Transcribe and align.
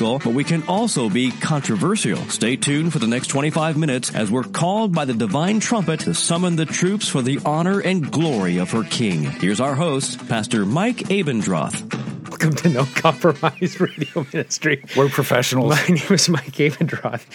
but 0.00 0.32
we 0.32 0.44
can 0.44 0.62
also 0.62 1.10
be 1.10 1.30
controversial. 1.30 2.16
Stay 2.30 2.56
tuned 2.56 2.90
for 2.90 2.98
the 2.98 3.06
next 3.06 3.26
25 3.26 3.76
minutes 3.76 4.14
as 4.14 4.30
we're 4.30 4.44
called 4.44 4.94
by 4.94 5.04
the 5.04 5.12
divine 5.12 5.60
trumpet 5.60 6.00
to 6.00 6.14
summon 6.14 6.56
the 6.56 6.64
troops 6.64 7.06
for 7.06 7.20
the 7.20 7.38
honor 7.44 7.80
and 7.80 8.10
glory 8.10 8.56
of 8.56 8.70
her 8.70 8.82
King. 8.82 9.24
Here's 9.24 9.60
our 9.60 9.74
host, 9.74 10.26
Pastor 10.26 10.64
Mike 10.64 10.96
Abendroth. 11.10 12.30
Welcome 12.30 12.54
to 12.56 12.68
No 12.70 12.86
Compromise 12.94 13.78
Radio 13.78 14.26
Ministry. 14.32 14.82
We're 14.96 15.10
professionals. 15.10 15.74
My 15.74 15.86
name 15.88 16.06
is 16.08 16.28
Mike 16.30 16.54
Abendroth. 16.54 17.26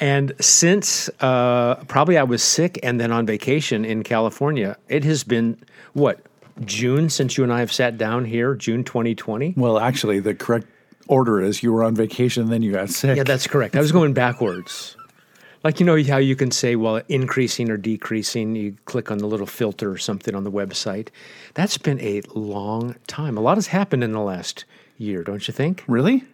And 0.00 0.32
since 0.40 1.10
uh, 1.20 1.74
probably 1.88 2.16
I 2.16 2.22
was 2.22 2.42
sick 2.42 2.78
and 2.82 2.98
then 2.98 3.12
on 3.12 3.26
vacation 3.26 3.84
in 3.84 4.02
California, 4.02 4.78
it 4.88 5.04
has 5.04 5.24
been 5.24 5.58
what, 5.92 6.24
June 6.64 7.10
since 7.10 7.36
you 7.36 7.44
and 7.44 7.52
I 7.52 7.60
have 7.60 7.72
sat 7.72 7.98
down 7.98 8.24
here, 8.24 8.54
June 8.54 8.82
2020? 8.82 9.54
Well, 9.58 9.78
actually, 9.78 10.20
the 10.20 10.34
correct 10.34 10.68
order 11.08 11.40
is 11.40 11.62
you 11.62 11.72
were 11.72 11.82
on 11.82 11.94
vacation 11.94 12.44
and 12.44 12.52
then 12.52 12.62
you 12.62 12.72
got 12.72 12.90
sick. 12.90 13.16
Yeah, 13.16 13.24
that's 13.24 13.46
correct. 13.46 13.74
I 13.74 13.80
was 13.80 13.92
going 13.92 14.12
backwards. 14.12 14.96
Like, 15.64 15.80
you 15.80 15.86
know 15.86 16.00
how 16.04 16.18
you 16.18 16.36
can 16.36 16.52
say, 16.52 16.76
well, 16.76 17.02
increasing 17.08 17.68
or 17.68 17.76
decreasing, 17.76 18.54
you 18.54 18.76
click 18.84 19.10
on 19.10 19.18
the 19.18 19.26
little 19.26 19.46
filter 19.46 19.90
or 19.90 19.98
something 19.98 20.34
on 20.34 20.44
the 20.44 20.52
website. 20.52 21.08
That's 21.54 21.76
been 21.78 22.00
a 22.00 22.22
long 22.32 22.94
time. 23.08 23.36
A 23.36 23.40
lot 23.40 23.56
has 23.56 23.66
happened 23.66 24.04
in 24.04 24.12
the 24.12 24.20
last 24.20 24.64
year, 24.98 25.24
don't 25.24 25.48
you 25.48 25.52
think? 25.52 25.82
Really? 25.88 26.24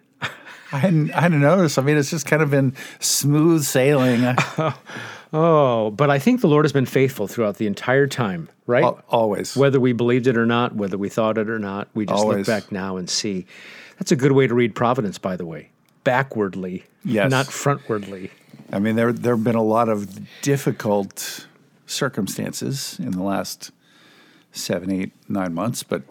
I 0.71 0.79
hadn't, 0.79 1.11
I 1.11 1.21
hadn't 1.21 1.41
noticed. 1.41 1.79
I 1.79 1.81
mean, 1.81 1.97
it's 1.97 2.09
just 2.09 2.25
kind 2.25 2.41
of 2.41 2.51
been 2.51 2.75
smooth 2.99 3.63
sailing. 3.63 4.35
oh, 5.33 5.91
but 5.91 6.09
I 6.09 6.19
think 6.19 6.41
the 6.41 6.47
Lord 6.47 6.65
has 6.65 6.73
been 6.73 6.85
faithful 6.85 7.27
throughout 7.27 7.57
the 7.57 7.67
entire 7.67 8.07
time, 8.07 8.49
right? 8.67 8.83
Always. 9.09 9.55
Whether 9.55 9.79
we 9.79 9.93
believed 9.93 10.27
it 10.27 10.37
or 10.37 10.45
not, 10.45 10.75
whether 10.75 10.97
we 10.97 11.09
thought 11.09 11.37
it 11.37 11.49
or 11.49 11.59
not, 11.59 11.87
we 11.93 12.05
just 12.05 12.19
Always. 12.19 12.47
look 12.47 12.63
back 12.63 12.71
now 12.71 12.97
and 12.97 13.09
see. 13.09 13.45
That's 13.99 14.11
a 14.11 14.15
good 14.15 14.31
way 14.33 14.47
to 14.47 14.53
read 14.53 14.75
Providence, 14.75 15.17
by 15.17 15.35
the 15.35 15.45
way. 15.45 15.69
Backwardly, 16.03 16.83
Yes. 17.03 17.31
not 17.31 17.47
frontwardly. 17.47 18.29
I 18.71 18.79
mean, 18.79 18.95
there 18.95 19.13
there 19.13 19.35
have 19.35 19.43
been 19.43 19.55
a 19.55 19.63
lot 19.63 19.89
of 19.89 20.19
difficult 20.41 21.47
circumstances 21.87 22.97
in 22.99 23.11
the 23.11 23.23
last 23.23 23.71
seven, 24.51 24.91
eight, 24.91 25.11
nine 25.29 25.53
months, 25.53 25.83
but 25.83 26.01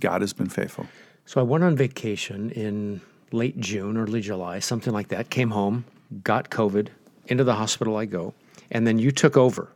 God 0.00 0.20
has 0.20 0.32
been 0.32 0.48
faithful. 0.48 0.86
So 1.26 1.40
I 1.40 1.44
went 1.44 1.64
on 1.64 1.76
vacation 1.76 2.50
in 2.50 3.00
late 3.32 3.58
June, 3.60 3.96
early 3.96 4.20
July, 4.20 4.58
something 4.58 4.92
like 4.92 5.08
that. 5.08 5.30
Came 5.30 5.50
home, 5.50 5.84
got 6.24 6.50
COVID, 6.50 6.88
into 7.26 7.44
the 7.44 7.54
hospital 7.54 7.96
I 7.96 8.04
go, 8.04 8.34
and 8.70 8.86
then 8.86 8.98
you 8.98 9.10
took 9.10 9.36
over. 9.36 9.68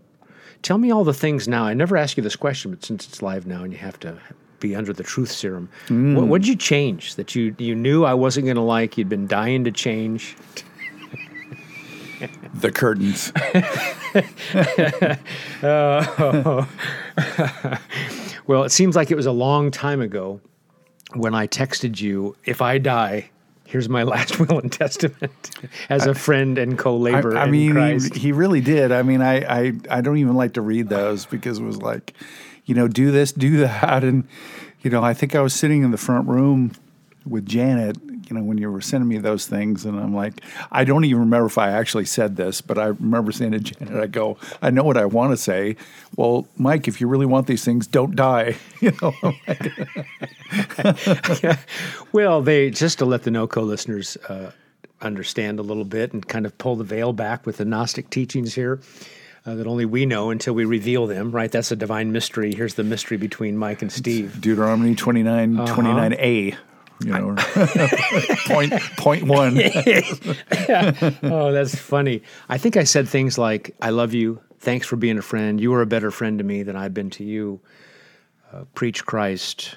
Tell 0.63 0.79
me 0.79 0.91
all 0.91 1.05
the 1.05 1.15
things 1.15 1.47
now. 1.47 1.65
I 1.65 1.75
never 1.75 1.97
asked 1.97 2.17
you 2.17 2.23
this 2.23 2.37
question, 2.37 2.71
but 2.73 2.85
since 2.85 3.07
it's 3.07 3.23
live 3.23 3.47
now 3.47 3.63
and 3.63 3.73
you 3.73 3.79
have 3.79 4.01
to 4.01 4.19
be 4.61 4.75
under 4.75 4.93
the 4.93 5.03
truth 5.03 5.31
serum, 5.31 5.69
what, 5.89 5.97
mm. 5.97 6.27
what 6.27 6.43
did 6.43 6.49
you 6.49 6.57
change 6.57 7.15
that 7.17 7.35
you 7.35 7.55
you 7.59 7.75
knew 7.75 8.05
I 8.05 8.15
wasn't 8.15 8.47
going 8.47 8.57
to 8.57 8.63
like? 8.63 8.97
You'd 8.99 9.09
been 9.09 9.27
dying 9.27 9.65
to 9.65 9.73
change. 9.73 10.37
The 12.55 12.73
curtains. 12.73 13.31
Oh. 15.63 16.69
Well, 18.47 18.63
it 18.63 18.71
seems 18.71 18.95
like 18.95 19.11
it 19.11 19.17
was 19.17 19.27
a 19.27 19.33
long 19.33 19.71
time 19.73 20.01
ago 20.01 20.41
when 21.15 21.35
I 21.35 21.49
texted 21.49 22.01
you, 22.01 22.37
"If 22.45 22.63
I 22.63 22.79
die." 22.79 23.31
Here's 23.67 23.89
my 23.89 24.03
last 24.05 24.39
will 24.39 24.59
and 24.59 24.73
testament 24.73 25.51
as 25.89 26.07
a 26.07 26.15
friend 26.15 26.59
and 26.59 26.79
co-laborer 26.79 27.37
I 27.37 27.45
in 27.45 27.51
mean, 27.51 28.01
he, 28.01 28.19
he 28.19 28.33
really 28.33 28.61
did. 28.61 28.93
I 28.93 29.03
mean, 29.03 29.23
I, 29.23 29.41
I 29.41 29.73
I 29.91 30.01
don't 30.01 30.19
even 30.19 30.35
like 30.35 30.55
to 30.55 30.61
read 30.61 30.89
those 30.89 31.27
because 31.27 31.59
it 31.59 31.65
was 31.65 31.79
like, 31.79 32.15
you 32.65 32.75
know, 32.75 32.89
do 32.89 33.11
this, 33.11 33.33
do 33.33 33.59
that, 33.59 34.05
and 34.05 34.27
you 34.83 34.91
know, 34.91 35.03
I 35.03 35.15
think 35.15 35.35
I 35.35 35.41
was 35.41 35.55
sitting 35.55 35.83
in 35.83 35.91
the 35.91 35.99
front 35.99 36.29
room 36.29 36.73
with 37.27 37.47
Janet, 37.47 37.97
you 38.29 38.37
know, 38.37 38.43
when 38.43 38.59
you 38.59 38.71
were 38.71 38.81
sending 38.81 39.09
me 39.09 39.19
those 39.19 39.47
things, 39.47 39.85
and 39.85 39.99
I'm 39.99 40.15
like, 40.15 40.41
I 40.73 40.85
don't 40.85 41.05
even 41.05 41.21
remember 41.21 41.47
if 41.47 41.59
I 41.59 41.71
actually 41.71 42.05
said 42.07 42.37
this, 42.37 42.61
but 42.61 42.79
I 42.79 42.87
remember 42.87 43.33
saying 43.33 43.53
to 43.53 43.61
Janet, 43.61 44.03
I 44.03 44.07
go, 44.07 44.37
I 44.63 44.71
know 44.71 44.85
what 44.85 44.97
I 44.97 45.05
want 45.07 45.33
to 45.33 45.37
say. 45.37 45.77
Well, 46.17 46.47
Mike, 46.57 46.89
if 46.89 47.01
you 47.01 47.07
really 47.09 47.27
want 47.27 47.47
these 47.47 47.65
things, 47.65 47.87
don't 47.87 48.15
die. 48.17 48.57
You 48.81 48.93
know, 49.01 49.15
Well, 52.13 52.43
they 52.43 52.71
just 52.71 52.99
to 52.99 53.05
let 53.05 53.23
the 53.25 53.31
NoCo 53.31 53.67
listeners 53.67 54.17
uh, 54.29 54.53
understand 55.01 55.59
a 55.59 55.63
little 55.63 55.85
bit 55.85 56.13
and 56.13 56.27
kind 56.27 56.47
of 56.47 56.57
pull 56.59 56.77
the 56.77 56.85
veil 56.85 57.13
back 57.13 57.47
with 57.47 57.59
the 57.59 57.65
Gnostic 57.65 58.11
teachings 58.11 58.55
here 58.55 58.81
uh, 59.45 59.55
that 59.55 59.67
only 59.67 59.85
we 59.85 60.07
know 60.07 60.31
until 60.31 60.55
we 60.55 60.65
reveal 60.65 61.07
them. 61.07 61.31
Right? 61.33 61.51
That's 61.51 61.73
a 61.73 61.77
divine 61.77 62.13
mystery. 62.13 62.55
Here's 62.55 62.75
the 62.75 62.85
mystery 62.85 63.17
between 63.17 63.57
Mike 63.57 63.83
and 63.83 63.93
Steve. 63.93 64.41
Deuteronomy 64.41 64.95
29, 64.95 65.59
Uh-huh. 65.61 65.75
29a. 65.75 66.57
You 67.05 67.11
know, 67.13 67.35
point 68.47 68.73
point 68.97 69.25
one. 69.25 69.59
oh, 71.23 71.53
that's 71.53 71.75
funny. 71.75 72.23
I 72.49 72.59
think 72.59 72.77
I 72.77 72.85
said 72.85 73.09
things 73.09 73.37
like, 73.39 73.75
"I 73.83 73.91
love 73.91 74.15
you. 74.15 74.41
Thanks 74.61 74.87
for 74.87 74.97
being 74.97 75.19
a 75.19 75.23
friend. 75.23 75.61
You 75.61 75.75
are 75.75 75.83
a 75.83 75.87
better 75.87 76.11
friend 76.11 76.39
to 76.39 76.45
me 76.45 76.63
than 76.63 76.75
I've 76.77 76.95
been 76.95 77.11
to 77.11 77.25
you. 77.25 77.61
Uh, 78.53 78.65
preach 78.75 79.05
Christ." 79.05 79.77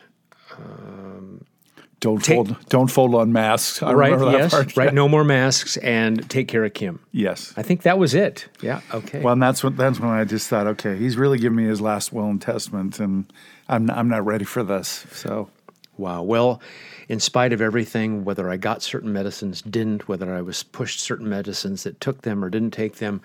Don't 2.00 2.24
Take- 2.24 2.36
fold. 2.38 2.56
Don't 2.70 2.88
fold 2.90 3.14
on 3.14 3.34
masks. 3.34 3.84
I 3.84 3.92
right? 3.92 4.12
remember 4.14 4.32
that 4.32 4.40
Yes. 4.40 4.52
part. 4.52 4.78
Right. 4.78 4.94
No 4.94 5.10
more 5.16 5.26
masks 5.26 5.76
and 5.78 6.28
take 6.30 6.48
care 6.48 6.64
of 6.64 6.74
Kim. 6.74 7.00
Yes. 7.12 7.54
I 7.58 7.62
think 7.62 7.82
that 7.82 7.98
was 8.00 8.14
it. 8.16 8.48
Yeah. 8.62 8.80
Okay. 8.94 9.20
Well, 9.20 9.34
and 9.34 9.44
that's 9.44 9.64
what 9.66 9.76
that's 9.76 10.00
when 10.00 10.10
I 10.10 10.24
just 10.24 10.48
thought, 10.48 10.66
okay, 10.68 10.96
he's 10.98 11.18
really 11.18 11.40
giving 11.40 11.58
me 11.58 11.66
his 11.66 11.82
last 11.82 12.14
will 12.14 12.30
and 12.30 12.42
testament, 12.42 13.02
and 13.02 13.26
I'm 13.68 13.90
I'm 13.90 14.08
not 14.08 14.26
ready 14.26 14.46
for 14.46 14.64
this. 14.64 15.06
So 15.12 15.50
Wow. 16.00 16.24
Well, 16.24 16.62
in 17.10 17.20
spite 17.20 17.52
of 17.52 17.62
everything, 17.62 18.24
whether 18.24 18.50
I 18.50 18.56
got 18.56 18.82
certain 18.82 19.12
medicines, 19.12 19.62
didn't, 19.62 20.08
whether 20.08 20.34
I 20.34 20.42
was 20.42 20.64
pushed 20.64 21.02
certain 21.02 21.28
medicines 21.28 21.84
that 21.84 22.00
took 22.00 22.22
them 22.22 22.44
or 22.44 22.50
didn't 22.50 22.72
take 22.72 22.96
them, 22.96 23.22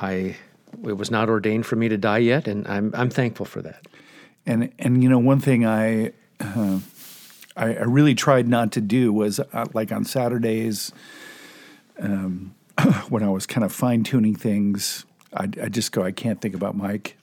I 0.00 0.36
it 0.84 0.96
was 0.96 1.10
not 1.10 1.28
ordained 1.28 1.66
for 1.66 1.76
me 1.76 1.88
to 1.88 1.96
die 1.96 2.18
yet, 2.18 2.46
and 2.46 2.66
I'm 2.68 2.92
I'm 2.94 3.10
thankful 3.10 3.46
for 3.46 3.60
that. 3.62 3.86
and 4.46 4.72
and 4.78 5.02
you 5.02 5.08
know 5.08 5.18
one 5.18 5.40
thing 5.40 5.66
I 5.66 6.12
uh, 6.40 6.78
I, 7.56 7.74
I 7.74 7.82
really 7.82 8.14
tried 8.14 8.46
not 8.48 8.70
to 8.72 8.80
do 8.80 9.12
was 9.12 9.40
uh, 9.40 9.66
like 9.74 9.90
on 9.90 10.04
Saturdays 10.04 10.92
um, 11.98 12.54
when 13.08 13.22
I 13.22 13.28
was 13.28 13.46
kind 13.46 13.64
of 13.64 13.72
fine 13.72 14.04
tuning 14.04 14.34
things, 14.36 15.04
I'd, 15.32 15.58
I'd 15.58 15.74
just 15.74 15.92
go, 15.92 16.02
I 16.02 16.12
can't 16.12 16.40
think 16.40 16.54
about 16.54 16.76
Mike. 16.76 17.16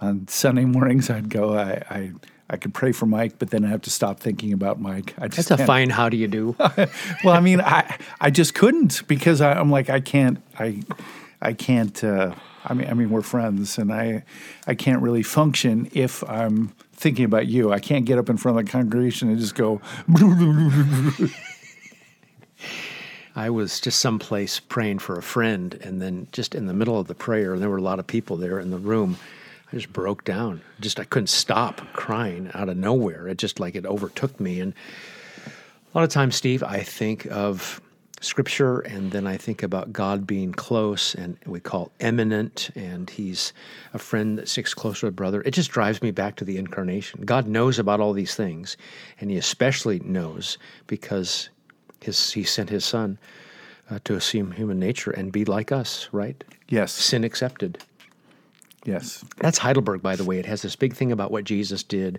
On 0.00 0.26
Sunday 0.28 0.64
mornings, 0.64 1.10
I'd 1.10 1.28
go, 1.28 1.56
I. 1.56 1.82
I 1.90 2.12
I 2.50 2.56
could 2.56 2.74
pray 2.74 2.90
for 2.90 3.06
Mike, 3.06 3.38
but 3.38 3.50
then 3.50 3.64
I 3.64 3.68
have 3.68 3.82
to 3.82 3.90
stop 3.90 4.18
thinking 4.18 4.52
about 4.52 4.80
Mike. 4.80 5.14
I 5.16 5.28
just 5.28 5.48
That's 5.48 5.62
a 5.62 5.66
fine 5.66 5.88
how 5.88 6.08
do 6.08 6.16
you 6.16 6.26
do. 6.26 6.56
well, 7.24 7.34
I 7.34 7.40
mean, 7.40 7.60
I 7.60 7.96
I 8.20 8.30
just 8.30 8.54
couldn't 8.54 9.06
because 9.06 9.40
I, 9.40 9.52
I'm 9.52 9.70
like 9.70 9.88
I 9.88 10.00
can't 10.00 10.42
I 10.58 10.82
I 11.40 11.52
can't. 11.52 12.02
Uh, 12.02 12.34
I 12.64 12.74
mean, 12.74 12.88
I 12.88 12.94
mean, 12.94 13.10
we're 13.10 13.22
friends, 13.22 13.78
and 13.78 13.92
I 13.92 14.24
I 14.66 14.74
can't 14.74 15.00
really 15.00 15.22
function 15.22 15.88
if 15.92 16.28
I'm 16.28 16.72
thinking 16.92 17.24
about 17.24 17.46
you. 17.46 17.72
I 17.72 17.78
can't 17.78 18.04
get 18.04 18.18
up 18.18 18.28
in 18.28 18.36
front 18.36 18.58
of 18.58 18.66
the 18.66 18.70
congregation 18.70 19.30
and 19.30 19.38
just 19.38 19.54
go. 19.54 19.80
I 23.36 23.48
was 23.48 23.80
just 23.80 24.00
someplace 24.00 24.58
praying 24.58 24.98
for 24.98 25.16
a 25.16 25.22
friend, 25.22 25.78
and 25.82 26.02
then 26.02 26.26
just 26.32 26.54
in 26.54 26.66
the 26.66 26.74
middle 26.74 26.98
of 26.98 27.06
the 27.06 27.14
prayer, 27.14 27.54
and 27.54 27.62
there 27.62 27.70
were 27.70 27.78
a 27.78 27.82
lot 27.82 28.00
of 28.00 28.06
people 28.06 28.36
there 28.36 28.58
in 28.58 28.70
the 28.70 28.78
room. 28.78 29.16
I 29.72 29.76
just 29.76 29.92
broke 29.92 30.24
down. 30.24 30.62
Just 30.80 30.98
I 30.98 31.04
couldn't 31.04 31.28
stop 31.28 31.80
crying 31.92 32.50
out 32.54 32.68
of 32.68 32.76
nowhere. 32.76 33.28
It 33.28 33.38
just 33.38 33.60
like 33.60 33.74
it 33.74 33.86
overtook 33.86 34.40
me. 34.40 34.60
And 34.60 34.74
a 35.46 35.98
lot 35.98 36.04
of 36.04 36.10
times, 36.10 36.34
Steve, 36.36 36.62
I 36.62 36.80
think 36.80 37.26
of 37.26 37.80
scripture 38.20 38.80
and 38.80 39.12
then 39.12 39.26
I 39.26 39.38
think 39.38 39.62
about 39.62 39.92
God 39.92 40.26
being 40.26 40.52
close 40.52 41.14
and 41.14 41.38
we 41.46 41.58
call 41.58 41.90
immanent 42.00 42.70
and 42.74 43.08
he's 43.08 43.54
a 43.94 43.98
friend 43.98 44.36
that 44.36 44.48
sticks 44.48 44.74
closer 44.74 45.00
to 45.02 45.06
a 45.06 45.10
brother. 45.10 45.40
It 45.42 45.52
just 45.52 45.70
drives 45.70 46.02
me 46.02 46.10
back 46.10 46.36
to 46.36 46.44
the 46.44 46.58
incarnation. 46.58 47.22
God 47.22 47.48
knows 47.48 47.78
about 47.78 47.98
all 47.98 48.12
these 48.12 48.34
things 48.34 48.76
and 49.20 49.30
he 49.30 49.38
especially 49.38 50.00
knows 50.00 50.58
because 50.86 51.48
his, 52.02 52.32
he 52.32 52.44
sent 52.44 52.68
his 52.68 52.84
son 52.84 53.18
uh, 53.90 53.98
to 54.04 54.16
assume 54.16 54.52
human 54.52 54.78
nature 54.78 55.10
and 55.10 55.32
be 55.32 55.46
like 55.46 55.72
us, 55.72 56.08
right? 56.12 56.44
Yes, 56.68 56.92
Sin 56.92 57.24
accepted. 57.24 57.82
Yes. 58.84 59.22
That's 59.38 59.58
Heidelberg, 59.58 60.00
by 60.00 60.16
the 60.16 60.24
way. 60.24 60.38
It 60.38 60.46
has 60.46 60.62
this 60.62 60.74
big 60.74 60.94
thing 60.94 61.12
about 61.12 61.30
what 61.30 61.44
Jesus 61.44 61.82
did. 61.82 62.18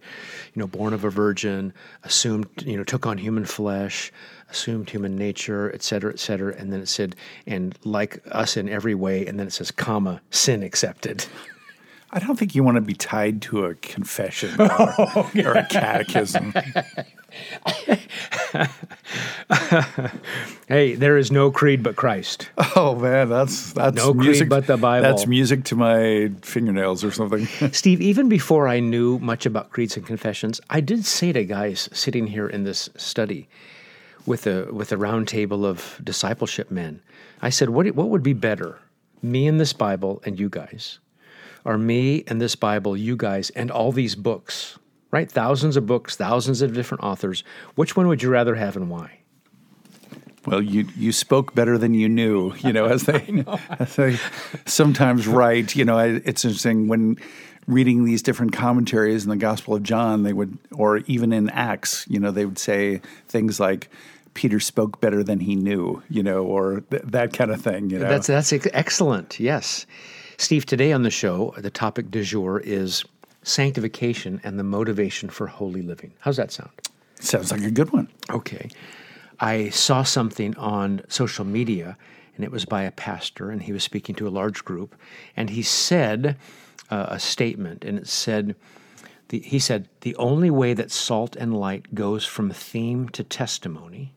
You 0.53 0.59
know, 0.59 0.67
born 0.67 0.93
of 0.93 1.03
a 1.03 1.09
virgin, 1.09 1.73
assumed, 2.03 2.47
you 2.63 2.77
know, 2.77 2.83
took 2.83 3.07
on 3.07 3.17
human 3.17 3.45
flesh, 3.45 4.11
assumed 4.49 4.89
human 4.89 5.15
nature, 5.15 5.71
et 5.73 5.81
cetera, 5.81 6.11
et 6.11 6.19
cetera. 6.19 6.55
And 6.55 6.71
then 6.71 6.81
it 6.81 6.87
said, 6.87 7.15
and 7.47 7.77
like 7.83 8.21
us 8.31 8.57
in 8.57 8.69
every 8.69 8.93
way. 8.93 9.25
And 9.25 9.39
then 9.39 9.47
it 9.47 9.53
says, 9.53 9.71
comma, 9.71 10.21
sin 10.29 10.61
accepted. 10.61 11.25
I 12.13 12.19
don't 12.19 12.37
think 12.37 12.55
you 12.55 12.63
want 12.63 12.75
to 12.75 12.81
be 12.81 12.93
tied 12.93 13.41
to 13.43 13.65
a 13.65 13.75
confession 13.75 14.53
or, 14.61 15.29
or 15.45 15.53
a 15.53 15.65
catechism. 15.69 16.53
hey, 20.67 20.95
there 20.95 21.17
is 21.17 21.31
no 21.31 21.51
creed 21.51 21.83
but 21.83 21.95
Christ. 21.95 22.49
Oh 22.75 22.95
man, 22.95 23.29
that's 23.29 23.71
that's 23.71 23.95
No 23.95 24.13
creed 24.13 24.25
music 24.25 24.49
but 24.49 24.67
the 24.67 24.75
Bible. 24.75 25.07
That's 25.07 25.25
music 25.25 25.63
to 25.65 25.75
my 25.75 26.31
fingernails 26.41 27.03
or 27.03 27.11
something. 27.11 27.45
Steve, 27.71 28.01
even 28.01 28.27
before 28.27 28.67
I 28.67 28.81
knew 28.81 29.17
much 29.19 29.45
about 29.45 29.69
creeds 29.69 29.95
and 29.95 30.05
confessions, 30.05 30.59
I 30.69 30.81
did 30.81 31.05
say 31.05 31.31
to 31.31 31.45
guys 31.45 31.87
sitting 31.93 32.27
here 32.27 32.47
in 32.47 32.65
this 32.65 32.89
study 32.97 33.47
with 34.25 34.45
a 34.47 34.67
with 34.71 34.91
a 34.91 34.97
round 34.97 35.29
table 35.29 35.65
of 35.65 35.99
discipleship 36.03 36.69
men, 36.69 37.01
I 37.41 37.49
said, 37.49 37.69
what 37.69 37.89
what 37.95 38.09
would 38.09 38.23
be 38.23 38.33
better, 38.33 38.79
me 39.21 39.47
and 39.47 39.59
this 39.59 39.71
Bible 39.71 40.21
and 40.25 40.37
you 40.37 40.49
guys, 40.49 40.99
or 41.65 41.77
me 41.77 42.23
and 42.27 42.41
this 42.41 42.55
Bible, 42.55 42.95
you 42.97 43.15
guys, 43.15 43.49
and 43.51 43.71
all 43.71 43.91
these 43.91 44.15
books, 44.15 44.77
right? 45.11 45.31
Thousands 45.31 45.77
of 45.77 45.85
books, 45.85 46.15
thousands 46.15 46.61
of 46.61 46.73
different 46.73 47.03
authors. 47.03 47.43
Which 47.75 47.95
one 47.95 48.07
would 48.07 48.23
you 48.23 48.29
rather 48.29 48.55
have 48.55 48.75
and 48.75 48.89
why? 48.89 49.19
Well, 50.45 50.61
you 50.61 50.87
you 50.97 51.11
spoke 51.11 51.53
better 51.53 51.77
than 51.77 51.93
you 51.93 52.09
knew, 52.09 52.53
you 52.55 52.73
know, 52.73 52.85
as 52.85 53.03
they 53.05 53.43
as 53.79 53.95
they 53.95 54.17
sometimes 54.65 55.27
write. 55.27 55.75
You 55.75 55.85
know, 55.85 55.97
I, 55.97 56.07
it's 56.25 56.43
interesting 56.43 56.87
when 56.87 57.17
reading 57.67 58.05
these 58.05 58.23
different 58.23 58.51
commentaries 58.51 59.23
in 59.23 59.29
the 59.29 59.35
Gospel 59.37 59.75
of 59.75 59.83
John, 59.83 60.23
they 60.23 60.33
would, 60.33 60.57
or 60.73 60.97
even 60.99 61.31
in 61.31 61.49
Acts, 61.51 62.05
you 62.09 62.19
know, 62.19 62.31
they 62.31 62.45
would 62.45 62.59
say 62.59 63.01
things 63.27 63.59
like. 63.59 63.89
Peter 64.33 64.61
spoke 64.61 65.01
better 65.01 65.23
than 65.23 65.41
he 65.41 65.57
knew, 65.57 66.01
you 66.09 66.23
know, 66.23 66.45
or 66.45 66.85
th- 66.89 67.01
that 67.03 67.33
kind 67.33 67.51
of 67.51 67.61
thing. 67.61 67.89
You 67.89 67.99
know, 67.99 68.07
That's 68.07 68.27
that's 68.27 68.53
ex- 68.53 68.67
excellent. 68.71 69.41
Yes, 69.41 69.85
Steve. 70.41 70.65
Today 70.65 70.91
on 70.91 71.03
the 71.03 71.11
show, 71.11 71.53
the 71.59 71.69
topic 71.69 72.09
du 72.09 72.23
jour 72.23 72.59
is 72.59 73.05
sanctification 73.43 74.41
and 74.43 74.57
the 74.57 74.63
motivation 74.63 75.29
for 75.29 75.45
holy 75.45 75.83
living. 75.83 76.13
How's 76.19 76.37
that 76.37 76.51
sound? 76.51 76.71
sounds 77.19 77.51
like 77.51 77.61
a 77.61 77.69
good 77.69 77.91
one. 77.91 78.07
Okay. 78.31 78.71
I 79.39 79.69
saw 79.69 80.01
something 80.01 80.57
on 80.57 81.03
social 81.09 81.45
media, 81.45 81.95
and 82.35 82.43
it 82.43 82.51
was 82.51 82.65
by 82.65 82.81
a 82.81 82.91
pastor, 82.91 83.51
and 83.51 83.61
he 83.61 83.71
was 83.71 83.83
speaking 83.83 84.15
to 84.15 84.27
a 84.27 84.29
large 84.29 84.65
group, 84.65 84.95
and 85.37 85.51
he 85.51 85.61
said 85.61 86.37
uh, 86.89 87.05
a 87.09 87.19
statement, 87.19 87.85
and 87.85 87.99
it 87.99 88.07
said, 88.07 88.55
the, 89.27 89.41
he 89.41 89.59
said, 89.59 89.89
the 90.01 90.15
only 90.15 90.49
way 90.49 90.73
that 90.73 90.89
salt 90.89 91.35
and 91.35 91.55
light 91.55 91.93
goes 91.93 92.25
from 92.25 92.49
theme 92.49 93.09
to 93.09 93.23
testimony 93.23 94.11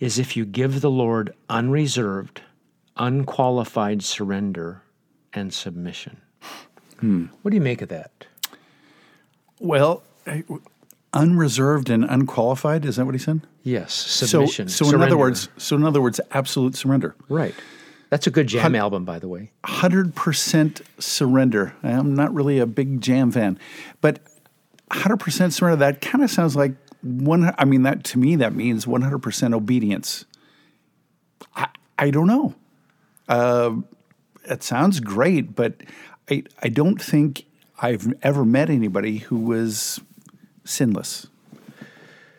is 0.00 0.18
if 0.18 0.36
you 0.36 0.44
give 0.44 0.82
the 0.82 0.90
Lord 0.90 1.32
unreserved, 1.48 2.42
unqualified 2.98 4.02
surrender 4.02 4.82
and 5.32 5.52
submission. 5.52 6.20
What 7.00 7.50
do 7.50 7.54
you 7.54 7.60
make 7.60 7.80
of 7.82 7.88
that? 7.90 8.10
Well, 9.60 10.02
unreserved 11.12 11.90
and 11.90 12.04
unqualified 12.04 12.84
is 12.84 12.96
that 12.96 13.04
what 13.04 13.14
he 13.14 13.18
said? 13.18 13.40
Yes, 13.62 13.92
So, 13.92 14.26
submission. 14.26 14.68
so 14.68 14.88
in 14.94 15.02
other 15.02 15.16
words, 15.16 15.48
so 15.56 15.76
in 15.76 15.84
other 15.84 16.00
words, 16.02 16.20
absolute 16.32 16.74
surrender. 16.76 17.14
right. 17.28 17.54
That's 18.10 18.26
a 18.26 18.30
good 18.30 18.46
jam 18.46 18.74
album, 18.74 19.04
by 19.04 19.18
the 19.18 19.28
way. 19.28 19.50
hundred 19.66 20.14
percent 20.14 20.80
surrender. 20.98 21.74
I'm 21.82 22.14
not 22.14 22.32
really 22.32 22.58
a 22.58 22.64
big 22.64 23.02
jam 23.02 23.30
fan, 23.30 23.58
but 24.00 24.20
hundred 24.90 25.18
percent 25.18 25.52
surrender. 25.52 25.76
That 25.76 26.00
kind 26.00 26.24
of 26.24 26.30
sounds 26.30 26.56
like 26.56 26.72
one. 27.02 27.52
I 27.58 27.66
mean, 27.66 27.82
that 27.82 28.04
to 28.04 28.18
me 28.18 28.34
that 28.36 28.54
means 28.54 28.86
one 28.86 29.02
hundred 29.02 29.18
percent 29.18 29.52
obedience. 29.52 30.24
I 31.54 31.68
I 31.98 32.08
don't 32.10 32.26
know. 32.28 32.54
Uh, 33.28 33.74
it 34.48 34.62
sounds 34.62 35.00
great, 35.00 35.54
but 35.54 35.74
I 36.30 36.44
I 36.62 36.68
don't 36.68 37.00
think 37.00 37.44
I've 37.80 38.12
ever 38.22 38.44
met 38.44 38.70
anybody 38.70 39.18
who 39.18 39.38
was 39.38 40.00
sinless. 40.64 41.26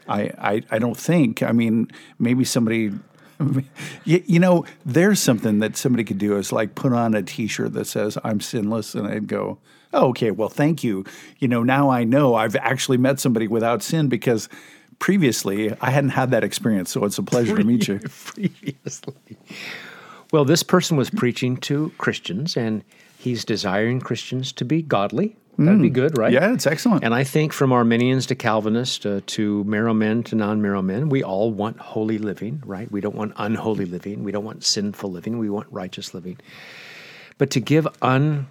I, 0.07 0.31
I, 0.39 0.63
I 0.71 0.79
don't 0.79 0.97
think. 0.97 1.43
I 1.43 1.51
mean, 1.51 1.89
maybe 2.17 2.43
somebody. 2.43 2.91
You, 4.03 4.21
you 4.25 4.37
know, 4.37 4.65
there's 4.85 5.21
something 5.21 5.59
that 5.59 5.77
somebody 5.77 6.03
could 6.03 6.17
do 6.17 6.35
is 6.35 6.51
like 6.51 6.75
put 6.75 6.91
on 6.91 7.13
a 7.15 7.21
T-shirt 7.21 7.71
that 7.71 7.85
says 7.85 8.17
"I'm 8.21 8.41
sinless," 8.41 8.95
and 8.95 9.07
I'd 9.07 9.27
go, 9.27 9.59
oh, 9.93 10.09
"Okay, 10.09 10.31
well, 10.31 10.49
thank 10.49 10.83
you." 10.83 11.05
You 11.37 11.47
know, 11.47 11.63
now 11.63 11.89
I 11.89 12.03
know 12.03 12.35
I've 12.35 12.57
actually 12.57 12.97
met 12.97 13.17
somebody 13.17 13.47
without 13.47 13.81
sin 13.81 14.09
because 14.09 14.49
previously 14.99 15.73
I 15.79 15.89
hadn't 15.89 16.09
had 16.09 16.31
that 16.31 16.43
experience. 16.43 16.91
So 16.91 17.05
it's 17.05 17.17
a 17.17 17.23
pleasure 17.23 17.55
to 17.55 17.63
meet 17.63 17.87
you. 17.87 17.99
previously. 18.25 19.15
Well, 20.31 20.45
this 20.45 20.63
person 20.63 20.95
was 20.97 21.09
preaching 21.09 21.57
to 21.57 21.91
Christians 21.97 22.55
and 22.55 22.83
he's 23.17 23.43
desiring 23.43 23.99
Christians 23.99 24.51
to 24.53 24.65
be 24.65 24.81
godly. 24.81 25.35
That'd 25.65 25.81
be 25.81 25.89
good, 25.89 26.17
right? 26.17 26.31
Yeah, 26.31 26.53
it's 26.53 26.65
excellent. 26.65 27.03
And 27.03 27.13
I 27.13 27.25
think 27.25 27.51
from 27.51 27.73
Arminians 27.73 28.25
to 28.27 28.35
Calvinists 28.35 29.05
uh, 29.05 29.19
to 29.27 29.65
marrow 29.65 29.93
men 29.93 30.23
to 30.23 30.35
non 30.35 30.61
marrow 30.61 30.81
men, 30.81 31.09
we 31.09 31.21
all 31.21 31.51
want 31.51 31.77
holy 31.79 32.17
living, 32.17 32.63
right? 32.65 32.89
We 32.89 33.01
don't 33.01 33.15
want 33.15 33.33
unholy 33.35 33.83
living. 33.83 34.23
We 34.23 34.31
don't 34.31 34.45
want 34.45 34.63
sinful 34.63 35.11
living. 35.11 35.37
We 35.37 35.49
want 35.49 35.67
righteous 35.69 36.13
living. 36.13 36.39
But 37.37 37.49
to 37.51 37.59
give 37.59 37.87
un 38.01 38.47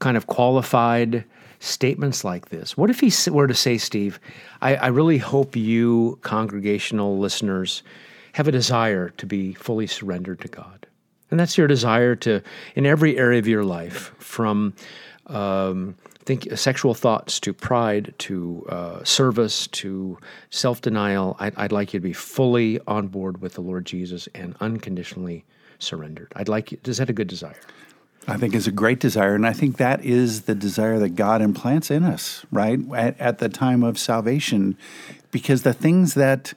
kind 0.00 0.16
of 0.16 0.26
qualified 0.26 1.24
statements 1.60 2.24
like 2.24 2.48
this, 2.48 2.76
what 2.76 2.90
if 2.90 2.98
he 2.98 3.12
were 3.30 3.46
to 3.46 3.54
say, 3.54 3.78
Steve, 3.78 4.18
I, 4.60 4.74
I 4.74 4.86
really 4.88 5.18
hope 5.18 5.54
you, 5.54 6.18
congregational 6.22 7.20
listeners, 7.20 7.84
have 8.34 8.48
a 8.48 8.52
desire 8.52 9.10
to 9.10 9.26
be 9.26 9.54
fully 9.54 9.86
surrendered 9.86 10.40
to 10.40 10.48
God. 10.48 10.86
And 11.30 11.38
that's 11.38 11.56
your 11.56 11.68
desire 11.68 12.16
to, 12.16 12.42
in 12.74 12.84
every 12.84 13.16
area 13.16 13.38
of 13.38 13.46
your 13.46 13.64
life, 13.64 14.12
from 14.18 14.74
um, 15.28 15.94
think 16.24 16.48
sexual 16.56 16.94
thoughts 16.94 17.38
to 17.40 17.52
pride 17.52 18.12
to 18.18 18.66
uh, 18.68 19.04
service 19.04 19.68
to 19.68 20.18
self 20.50 20.80
denial. 20.80 21.36
I'd, 21.38 21.54
I'd 21.56 21.72
like 21.72 21.94
you 21.94 22.00
to 22.00 22.04
be 22.04 22.12
fully 22.12 22.80
on 22.88 23.06
board 23.06 23.40
with 23.40 23.54
the 23.54 23.60
Lord 23.60 23.86
Jesus 23.86 24.28
and 24.34 24.56
unconditionally 24.60 25.44
surrendered. 25.78 26.32
I'd 26.34 26.48
like 26.48 26.72
you. 26.72 26.78
Is 26.84 26.98
that 26.98 27.08
a 27.08 27.12
good 27.12 27.28
desire? 27.28 27.60
I 28.26 28.36
think 28.36 28.54
is 28.54 28.66
a 28.66 28.72
great 28.72 28.98
desire, 28.98 29.34
and 29.36 29.46
I 29.46 29.52
think 29.52 29.76
that 29.76 30.04
is 30.04 30.42
the 30.42 30.54
desire 30.56 30.98
that 30.98 31.10
God 31.10 31.40
implants 31.40 31.90
in 31.90 32.02
us, 32.02 32.44
right 32.50 32.80
at, 32.94 33.20
at 33.20 33.38
the 33.38 33.50
time 33.50 33.84
of 33.84 33.98
salvation, 33.98 34.76
because 35.30 35.62
the 35.62 35.74
things 35.74 36.14
that 36.14 36.54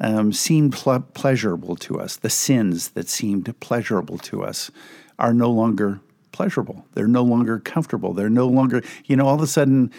um, 0.00 0.32
seemed 0.32 0.72
ple- 0.72 1.00
pleasurable 1.00 1.76
to 1.76 2.00
us, 2.00 2.16
the 2.16 2.30
sins 2.30 2.90
that 2.90 3.08
seemed 3.08 3.58
pleasurable 3.60 4.18
to 4.18 4.42
us, 4.42 4.70
are 5.18 5.34
no 5.34 5.50
longer 5.50 6.00
pleasurable. 6.32 6.86
They're 6.94 7.06
no 7.06 7.22
longer 7.22 7.58
comfortable. 7.58 8.14
They're 8.14 8.30
no 8.30 8.46
longer, 8.46 8.82
you 9.04 9.16
know, 9.16 9.26
all 9.26 9.34
of 9.34 9.42
a 9.42 9.46
sudden, 9.46 9.92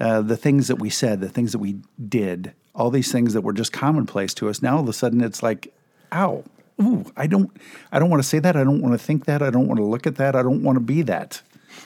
uh, 0.00 0.22
the 0.22 0.36
things 0.36 0.68
that 0.68 0.76
we 0.76 0.90
said, 0.90 1.20
the 1.20 1.28
things 1.28 1.52
that 1.52 1.58
we 1.58 1.76
did, 2.08 2.52
all 2.74 2.90
these 2.90 3.12
things 3.12 3.32
that 3.34 3.42
were 3.42 3.52
just 3.52 3.72
commonplace 3.72 4.34
to 4.34 4.48
us, 4.48 4.60
now 4.60 4.76
all 4.76 4.82
of 4.82 4.88
a 4.88 4.92
sudden 4.92 5.20
it's 5.20 5.42
like, 5.42 5.72
ow, 6.12 6.42
ooh, 6.82 7.04
I 7.16 7.28
don't, 7.28 7.50
I 7.92 8.00
don't 8.00 8.10
want 8.10 8.22
to 8.22 8.28
say 8.28 8.40
that. 8.40 8.56
I 8.56 8.64
don't 8.64 8.82
want 8.82 8.94
to 8.94 8.98
think 8.98 9.26
that. 9.26 9.42
I 9.42 9.50
don't 9.50 9.68
want 9.68 9.78
to 9.78 9.84
look 9.84 10.06
at 10.06 10.16
that. 10.16 10.34
I 10.34 10.42
don't 10.42 10.64
want 10.64 10.76
to 10.76 10.80
be 10.80 11.02
that. 11.02 11.42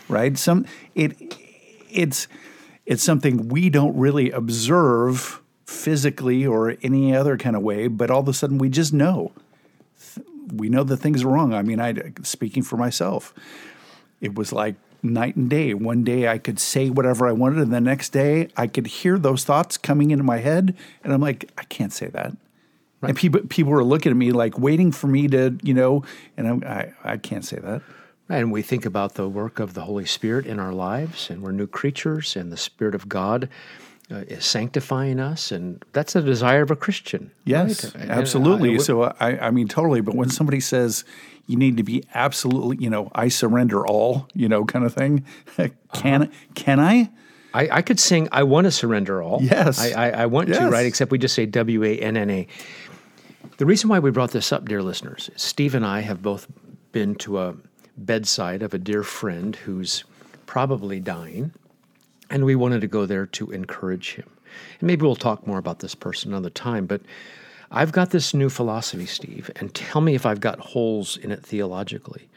Right? 0.09 0.39
Some 0.39 0.65
it, 0.95 1.17
it's, 1.91 2.29
it's 2.87 3.03
something 3.03 3.49
we 3.49 3.69
don't 3.69 3.97
really 3.97 4.31
observe 4.31 5.43
physically 5.69 6.47
or 6.47 6.77
any 6.83 7.15
other 7.15 7.37
kind 7.37 7.55
of 7.55 7.61
way, 7.61 7.89
but 7.89 8.11
all 8.11 8.21
of 8.21 8.29
a 8.29 8.33
sudden 8.33 8.57
we 8.57 8.71
just 8.71 8.95
know. 8.95 9.33
We 10.51 10.71
know 10.71 10.83
that 10.83 10.97
things 10.97 11.23
are 11.23 11.29
wrong. 11.29 11.53
I 11.53 11.61
mean, 11.61 11.79
I 11.79 11.95
speaking 12.23 12.63
for 12.63 12.79
myself, 12.79 13.35
it 14.23 14.35
was 14.35 14.51
like 14.51 14.77
night 15.03 15.37
and 15.37 15.51
day. 15.51 15.75
One 15.75 16.05
day 16.05 16.27
I 16.27 16.39
could 16.39 16.59
say 16.59 16.89
whatever 16.89 17.29
I 17.29 17.33
wanted, 17.33 17.61
and 17.61 17.73
the 17.73 17.83
next 17.83 18.15
day 18.15 18.49
I 18.57 18.67
could 18.67 18.87
hear 18.87 19.19
those 19.19 19.45
thoughts 19.45 19.77
coming 19.77 20.11
into 20.11 20.25
my 20.25 20.39
head, 20.39 20.75
and 21.05 21.13
I'm 21.13 21.21
like, 21.21 21.51
I 21.59 21.65
can't 21.65 21.93
say 21.93 22.07
that. 22.07 22.33
And 23.03 23.15
people 23.15 23.43
people 23.43 23.71
were 23.71 23.85
looking 23.85 24.11
at 24.11 24.17
me 24.17 24.33
like 24.33 24.59
waiting 24.59 24.91
for 24.91 25.07
me 25.07 25.29
to, 25.29 25.59
you 25.63 25.75
know, 25.75 26.03
and 26.39 26.49
I'm, 26.49 26.65
I 26.65 26.95
I 27.05 27.17
can't 27.19 27.45
say 27.45 27.59
that. 27.59 27.83
And 28.31 28.51
we 28.51 28.63
think 28.63 28.87
about 28.87 29.15
the 29.15 29.29
work 29.29 29.59
of 29.59 29.75
the 29.75 29.83
Holy 29.83 30.07
Spirit 30.07 30.47
in 30.47 30.59
our 30.59 30.73
lives, 30.73 31.29
and 31.29 31.43
we're 31.43 31.53
new 31.53 31.67
creatures, 31.67 32.37
and 32.37 32.51
the 32.51 32.57
Spirit 32.57 32.95
of 32.95 33.07
God 33.07 33.51
uh, 34.11 34.25
is 34.29 34.45
sanctifying 34.45 35.21
us, 35.21 35.53
and 35.53 35.85
that's 35.93 36.13
the 36.15 36.23
desire 36.23 36.63
of 36.63 36.71
a 36.71 36.77
Christian. 36.77 37.31
Yes, 37.45 37.95
right? 37.95 38.09
Absolutely. 38.11 38.71
and 38.71 38.81
I- 38.81 38.83
so 38.83 39.03
I 39.03 39.39
I 39.49 39.51
mean 39.51 39.69
totally. 39.69 40.01
But 40.01 40.15
when 40.15 40.31
somebody 40.31 40.61
says 40.61 41.05
you 41.47 41.57
need 41.57 41.77
to 41.79 41.83
be 41.83 42.05
absolutely, 42.15 42.77
you 42.83 42.91
know, 42.91 43.11
I 43.15 43.29
surrender 43.29 43.87
all, 43.87 44.29
you 44.35 44.49
know, 44.49 44.65
kind 44.65 44.85
of 44.85 44.93
thing, 44.95 45.25
can 45.93 46.31
can 46.55 46.81
I? 46.81 47.11
I, 47.55 47.69
I 47.79 47.83
could 47.83 47.99
sing 47.99 48.29
"I 48.31 48.43
Want 48.43 48.67
to 48.67 48.71
Surrender 48.71 49.23
All." 49.23 49.39
Yes. 49.43 49.81
I, 49.81 49.91
I, 50.09 50.11
I 50.23 50.27
want 50.27 50.49
to, 50.49 50.69
right? 50.69 50.85
Except 50.87 51.11
we 51.11 51.17
just 51.19 51.35
say 51.35 51.47
W 51.47 51.83
A 51.85 51.99
N 51.99 52.17
N 52.17 52.29
A. 52.31 52.47
The 53.57 53.67
reason 53.67 53.89
why 53.89 53.99
we 53.99 54.11
brought 54.11 54.31
this 54.33 54.53
up, 54.53 54.69
dear 54.69 54.83
listeners, 54.83 55.31
Steve 55.37 55.75
and 55.75 55.85
I 55.85 56.01
have 56.01 56.23
both 56.23 56.47
been 56.93 57.15
to 57.17 57.39
a 57.41 57.55
bedside 57.97 58.63
of 58.63 58.75
a 58.75 58.79
dear 58.79 59.03
friend 59.03 59.57
who's 59.57 60.05
probably 60.47 61.01
dying, 61.01 61.53
and 62.31 62.45
we 62.45 62.55
wanted 62.55 62.81
to 62.81 62.87
go 62.87 63.07
there 63.07 63.27
to 63.27 63.51
encourage 63.51 64.15
him. 64.15 64.29
And 64.81 64.87
maybe 64.87 65.03
we'll 65.03 65.17
talk 65.17 65.47
more 65.47 65.59
about 65.59 65.81
this 65.81 65.95
person 65.95 66.33
another 66.33 66.51
time, 66.51 66.87
but 66.87 67.01
I've 67.71 67.93
got 67.93 68.11
this 68.11 68.33
new 68.33 68.49
philosophy, 68.49 69.07
Steve, 69.07 69.51
and 69.57 69.75
tell 69.75 70.01
me 70.01 70.15
if 70.15 70.25
I've 70.25 70.41
got 70.41 70.59
holes 70.59 71.17
in 71.17 71.31
it 71.31 71.45
theologically. 71.45 72.29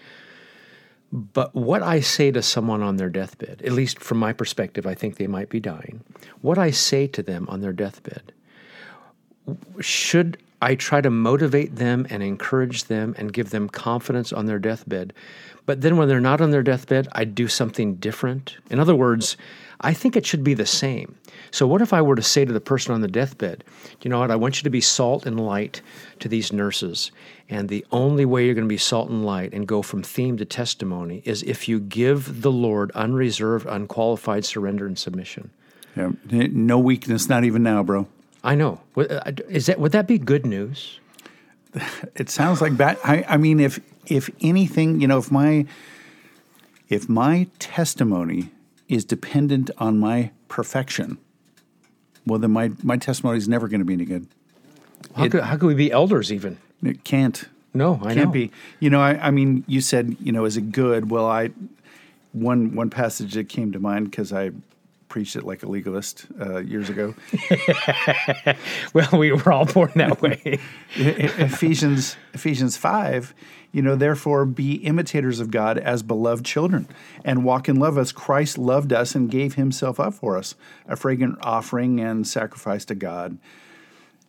But 1.12 1.54
what 1.54 1.84
I 1.84 2.00
say 2.00 2.32
to 2.32 2.42
someone 2.42 2.82
on 2.82 2.98
their 2.98 3.10
deathbed, 3.10 3.62
at 3.64 3.74
least 3.74 4.00
from 4.00 4.18
my 4.18 4.32
perspective, 4.32 4.86
I 4.86 4.96
think 4.96 5.16
they 5.16 5.28
might 5.28 5.50
be 5.50 5.60
dying. 5.60 6.04
What 6.42 6.58
I 6.58 6.72
say 6.72 7.08
to 7.08 7.24
them 7.24 7.48
on 7.50 7.60
their 7.60 7.74
deathbed, 7.74 8.32
should 9.80 10.38
I 10.62 10.76
try 10.76 11.02
to 11.02 11.10
motivate 11.10 11.76
them 11.76 12.06
and 12.10 12.22
encourage 12.22 12.86
them 12.86 13.16
and 13.18 13.34
give 13.34 13.50
them 13.50 13.68
confidence 13.68 14.32
on 14.32 14.46
their 14.46 14.60
deathbed? 14.60 15.14
But 15.66 15.82
then 15.82 15.98
when 15.98 16.08
they're 16.08 16.22
not 16.22 16.40
on 16.40 16.52
their 16.52 16.64
deathbed, 16.64 17.08
I 17.12 17.26
do 17.26 17.48
something 17.48 17.96
different. 17.96 18.58
In 18.70 18.80
other 18.80 18.96
words, 18.96 19.38
I 19.82 19.94
think 19.94 20.16
it 20.16 20.26
should 20.26 20.44
be 20.44 20.54
the 20.54 20.66
same. 20.66 21.16
So, 21.50 21.68
what 21.68 21.82
if 21.82 21.92
I 21.92 22.02
were 22.02 22.16
to 22.16 22.22
say 22.22 22.46
to 22.46 22.54
the 22.54 22.62
person 22.62 22.94
on 22.94 23.02
the 23.02 23.08
deathbed, 23.08 23.64
you 24.02 24.10
know 24.10 24.20
what, 24.20 24.32
I 24.32 24.36
want 24.36 24.58
you 24.58 24.64
to 24.64 24.70
be 24.70 24.82
salt 24.82 25.26
and 25.26 25.40
light 25.40 25.82
to 26.20 26.30
these 26.30 26.54
nurses. 26.54 27.12
And 27.50 27.68
the 27.68 27.86
only 27.92 28.24
way 28.24 28.46
you're 28.46 28.54
going 28.54 28.68
to 28.68 28.70
be 28.70 28.78
salt 28.78 29.10
and 29.10 29.26
light 29.26 29.54
and 29.54 29.68
go 29.68 29.82
from 29.82 30.04
theme 30.04 30.38
to 30.38 30.46
testimony 30.46 31.22
is 31.26 31.44
if 31.44 31.68
you 31.68 31.80
give 31.80 32.42
the 32.42 32.52
Lord 32.52 32.92
unreserved, 32.92 33.66
unqualified 33.68 34.46
surrender 34.46 34.86
and 34.86 34.98
submission. 34.98 35.50
Yeah, 35.96 36.12
no 36.30 36.80
weakness, 36.80 37.28
not 37.28 37.44
even 37.44 37.64
now, 37.64 37.84
bro. 37.84 38.08
I 38.44 38.56
know. 38.56 38.80
Uh, 38.96 39.32
is 39.50 39.66
that 39.66 39.80
would 39.80 39.92
that 39.92 40.08
be 40.08 40.18
good 40.18 40.46
news? 40.46 41.00
It 42.16 42.30
sounds 42.30 42.62
like 42.62 42.76
bad. 42.76 42.98
I, 43.04 43.24
I 43.28 43.38
mean, 43.38 43.60
if 43.60 43.80
if 44.06 44.30
anything, 44.42 45.00
you 45.00 45.08
know, 45.08 45.18
if 45.18 45.32
my 45.32 45.66
if 46.90 47.08
my 47.08 47.48
testimony 47.60 48.52
is 48.92 49.06
dependent 49.06 49.72
on 49.78 49.98
my 49.98 50.32
perfection, 50.50 51.18
well, 52.28 52.38
then 52.38 52.52
my, 52.52 52.72
my 52.84 52.98
testimony 52.98 53.38
is 53.38 53.48
never 53.48 53.70
going 53.70 53.80
to 53.80 53.86
be 53.86 53.94
any 53.94 54.04
good. 54.04 54.28
How, 55.16 55.24
it, 55.24 55.32
could, 55.32 55.44
how 55.44 55.56
could 55.58 55.68
we 55.68 55.74
be 55.74 55.92
elders 55.92 56.32
even? 56.32 56.58
It 56.84 57.06
can't. 57.06 57.46
No, 57.74 58.02
I 58.04 58.14
can't 58.14 58.28
know. 58.28 58.32
be. 58.32 58.52
You 58.82 58.90
know, 58.90 59.00
I, 59.00 59.28
I 59.28 59.32
mean, 59.32 59.64
you 59.66 59.80
said, 59.80 60.18
you 60.20 60.34
know, 60.34 60.44
is 60.44 60.58
it 60.58 60.74
good? 60.74 61.10
Well, 61.10 61.26
I 61.26 61.52
one 62.34 62.76
one 62.76 62.90
passage 62.90 63.34
that 63.34 63.48
came 63.48 63.72
to 63.72 63.80
mind 63.80 64.12
because 64.12 64.34
I 64.34 64.52
preached 65.12 65.36
it 65.36 65.44
like 65.44 65.62
a 65.62 65.68
legalist 65.68 66.26
uh, 66.40 66.60
years 66.60 66.90
ago. 66.90 67.14
well, 68.94 69.10
we 69.12 69.34
were 69.34 69.52
all 69.52 69.66
born 69.66 69.92
that 69.96 70.22
way. 70.22 70.58
Ephesians 70.96 72.16
Ephesians 72.34 72.78
five, 72.78 73.36
you 73.74 73.82
know, 73.82 73.98
therefore 73.98 74.46
be 74.46 74.76
imitators 74.76 75.42
of 75.42 75.52
God 75.52 75.78
as 75.78 76.02
beloved 76.02 76.46
children, 76.46 76.88
and 77.26 77.44
walk 77.44 77.68
in 77.68 77.76
love 77.76 77.98
as 77.98 78.14
Christ 78.14 78.58
loved 78.58 78.94
us 78.94 79.14
and 79.14 79.30
gave 79.30 79.56
Himself 79.56 80.00
up 80.00 80.14
for 80.14 80.38
us, 80.38 80.56
a 80.88 80.96
fragrant 80.96 81.38
offering 81.42 82.00
and 82.00 82.26
sacrifice 82.26 82.86
to 82.86 82.96
God. 82.96 83.38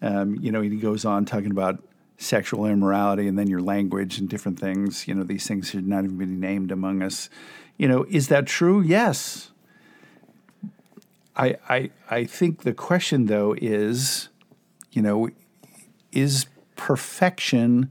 Um, 0.02 0.34
you 0.40 0.50
know, 0.50 0.62
he 0.62 0.70
goes 0.70 1.04
on 1.04 1.24
talking 1.26 1.52
about 1.52 1.80
sexual 2.18 2.66
immorality 2.66 3.28
and 3.28 3.38
then 3.38 3.46
your 3.46 3.60
language 3.60 4.18
and 4.18 4.28
different 4.28 4.58
things. 4.58 5.06
You 5.06 5.14
know, 5.14 5.22
these 5.22 5.46
things 5.46 5.70
should 5.70 5.86
not 5.86 6.02
even 6.02 6.18
be 6.18 6.26
named 6.26 6.72
among 6.72 7.02
us. 7.02 7.30
You 7.76 7.86
know, 7.86 8.04
is 8.10 8.26
that 8.28 8.48
true? 8.48 8.80
Yes. 8.80 9.51
I, 11.36 11.56
I, 11.68 11.90
I 12.10 12.24
think 12.24 12.62
the 12.62 12.74
question, 12.74 13.26
though, 13.26 13.54
is, 13.60 14.28
you 14.90 15.02
know, 15.02 15.30
is 16.12 16.46
perfection 16.76 17.90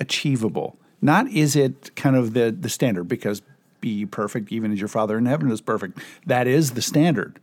achievable? 0.00 0.78
Not 1.00 1.28
is 1.28 1.56
it 1.56 1.94
kind 1.96 2.16
of 2.16 2.34
the, 2.34 2.50
the 2.50 2.68
standard, 2.68 3.04
because 3.04 3.42
be 3.82 4.06
perfect 4.06 4.50
even 4.50 4.72
as 4.72 4.78
your 4.78 4.88
Father 4.88 5.18
in 5.18 5.26
heaven 5.26 5.50
is 5.50 5.60
perfect. 5.60 5.98
That 6.24 6.46
is 6.46 6.70
the 6.70 6.80
standard. 6.80 7.38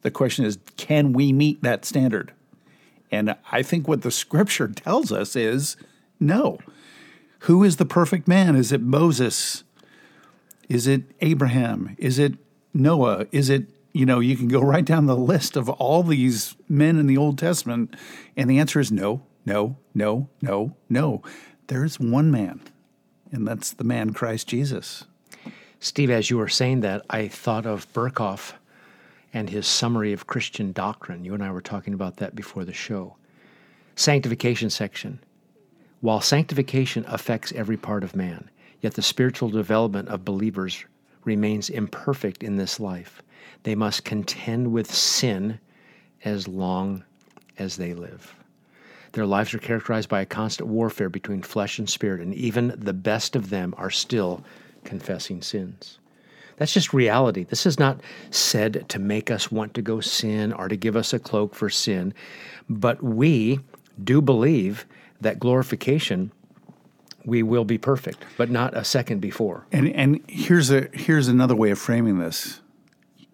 The 0.00 0.10
question 0.10 0.46
is, 0.46 0.58
can 0.78 1.12
we 1.12 1.30
meet 1.32 1.62
that 1.62 1.84
standard? 1.84 2.32
And 3.10 3.36
I 3.52 3.62
think 3.62 3.86
what 3.86 4.00
the 4.00 4.10
scripture 4.10 4.68
tells 4.74 5.12
us 5.12 5.36
is 5.36 5.76
no. 6.18 6.58
Who 7.40 7.62
is 7.64 7.76
the 7.76 7.84
perfect 7.84 8.26
man? 8.26 8.56
Is 8.56 8.72
it 8.72 8.80
Moses? 8.80 9.64
Is 10.70 10.86
it 10.86 11.02
Abraham? 11.20 11.96
Is 11.98 12.18
it 12.18 12.34
Noah? 12.72 13.26
Is 13.32 13.50
it 13.50 13.68
you 13.92 14.06
know, 14.06 14.20
you 14.20 14.36
can 14.36 14.48
go 14.48 14.60
right 14.62 14.84
down 14.84 15.06
the 15.06 15.16
list 15.16 15.56
of 15.56 15.68
all 15.68 16.02
these 16.02 16.56
men 16.68 16.98
in 16.98 17.06
the 17.06 17.16
Old 17.16 17.38
Testament, 17.38 17.94
and 18.36 18.48
the 18.48 18.58
answer 18.58 18.80
is 18.80 18.92
no, 18.92 19.22
no, 19.44 19.76
no, 19.94 20.28
no, 20.42 20.76
no. 20.88 21.22
There's 21.66 22.00
one 22.00 22.30
man, 22.30 22.60
and 23.32 23.46
that's 23.46 23.72
the 23.72 23.84
man 23.84 24.12
Christ 24.12 24.48
Jesus. 24.48 25.04
Steve, 25.78 26.10
as 26.10 26.28
you 26.28 26.36
were 26.36 26.48
saying 26.48 26.80
that, 26.80 27.04
I 27.08 27.28
thought 27.28 27.64
of 27.64 27.90
Berkhof 27.92 28.52
and 29.32 29.48
his 29.48 29.66
summary 29.66 30.12
of 30.12 30.26
Christian 30.26 30.72
doctrine. 30.72 31.24
You 31.24 31.34
and 31.34 31.42
I 31.42 31.50
were 31.50 31.60
talking 31.60 31.94
about 31.94 32.16
that 32.16 32.34
before 32.34 32.64
the 32.64 32.74
show. 32.74 33.16
Sanctification 33.94 34.70
section. 34.70 35.20
While 36.00 36.20
sanctification 36.20 37.04
affects 37.08 37.52
every 37.52 37.76
part 37.76 38.02
of 38.04 38.16
man, 38.16 38.50
yet 38.80 38.94
the 38.94 39.02
spiritual 39.02 39.50
development 39.50 40.08
of 40.08 40.24
believers 40.24 40.84
remains 41.24 41.70
imperfect 41.70 42.42
in 42.42 42.56
this 42.56 42.80
life. 42.80 43.22
They 43.62 43.74
must 43.74 44.04
contend 44.04 44.72
with 44.72 44.92
sin 44.92 45.60
as 46.24 46.48
long 46.48 47.04
as 47.58 47.76
they 47.76 47.94
live. 47.94 48.34
Their 49.12 49.26
lives 49.26 49.52
are 49.54 49.58
characterized 49.58 50.08
by 50.08 50.20
a 50.20 50.26
constant 50.26 50.68
warfare 50.68 51.08
between 51.08 51.42
flesh 51.42 51.78
and 51.78 51.88
spirit, 51.88 52.20
and 52.20 52.34
even 52.34 52.74
the 52.76 52.92
best 52.92 53.34
of 53.34 53.50
them 53.50 53.74
are 53.76 53.90
still 53.90 54.44
confessing 54.84 55.42
sins. 55.42 55.98
That's 56.56 56.74
just 56.74 56.92
reality. 56.92 57.44
This 57.44 57.66
is 57.66 57.78
not 57.78 58.00
said 58.30 58.84
to 58.90 58.98
make 58.98 59.30
us 59.30 59.50
want 59.50 59.74
to 59.74 59.82
go 59.82 60.00
sin 60.00 60.52
or 60.52 60.68
to 60.68 60.76
give 60.76 60.94
us 60.94 61.12
a 61.12 61.18
cloak 61.18 61.54
for 61.54 61.70
sin, 61.70 62.12
but 62.68 63.02
we 63.02 63.60
do 64.02 64.20
believe 64.20 64.86
that 65.20 65.38
glorification 65.38 66.30
we 67.24 67.42
will 67.42 67.64
be 67.64 67.78
perfect, 67.78 68.24
but 68.36 68.50
not 68.50 68.76
a 68.76 68.84
second 68.84 69.20
before. 69.20 69.66
And 69.72 69.88
and 69.94 70.20
here's 70.26 70.70
a 70.70 70.88
here's 70.92 71.28
another 71.28 71.54
way 71.54 71.70
of 71.70 71.78
framing 71.78 72.18
this 72.18 72.60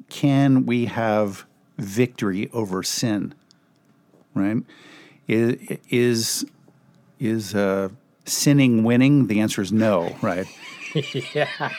can 0.08 0.66
we 0.66 0.86
have 0.86 1.46
victory 1.78 2.50
over 2.52 2.82
sin? 2.82 3.34
Right? 4.34 4.62
Is 5.28 5.78
is, 5.88 6.46
is 7.18 7.54
uh, 7.54 7.88
sinning 8.24 8.84
winning? 8.84 9.26
The 9.26 9.40
answer 9.40 9.62
is 9.62 9.72
no. 9.72 10.16
Right? 10.22 10.46
yeah. 11.34 11.48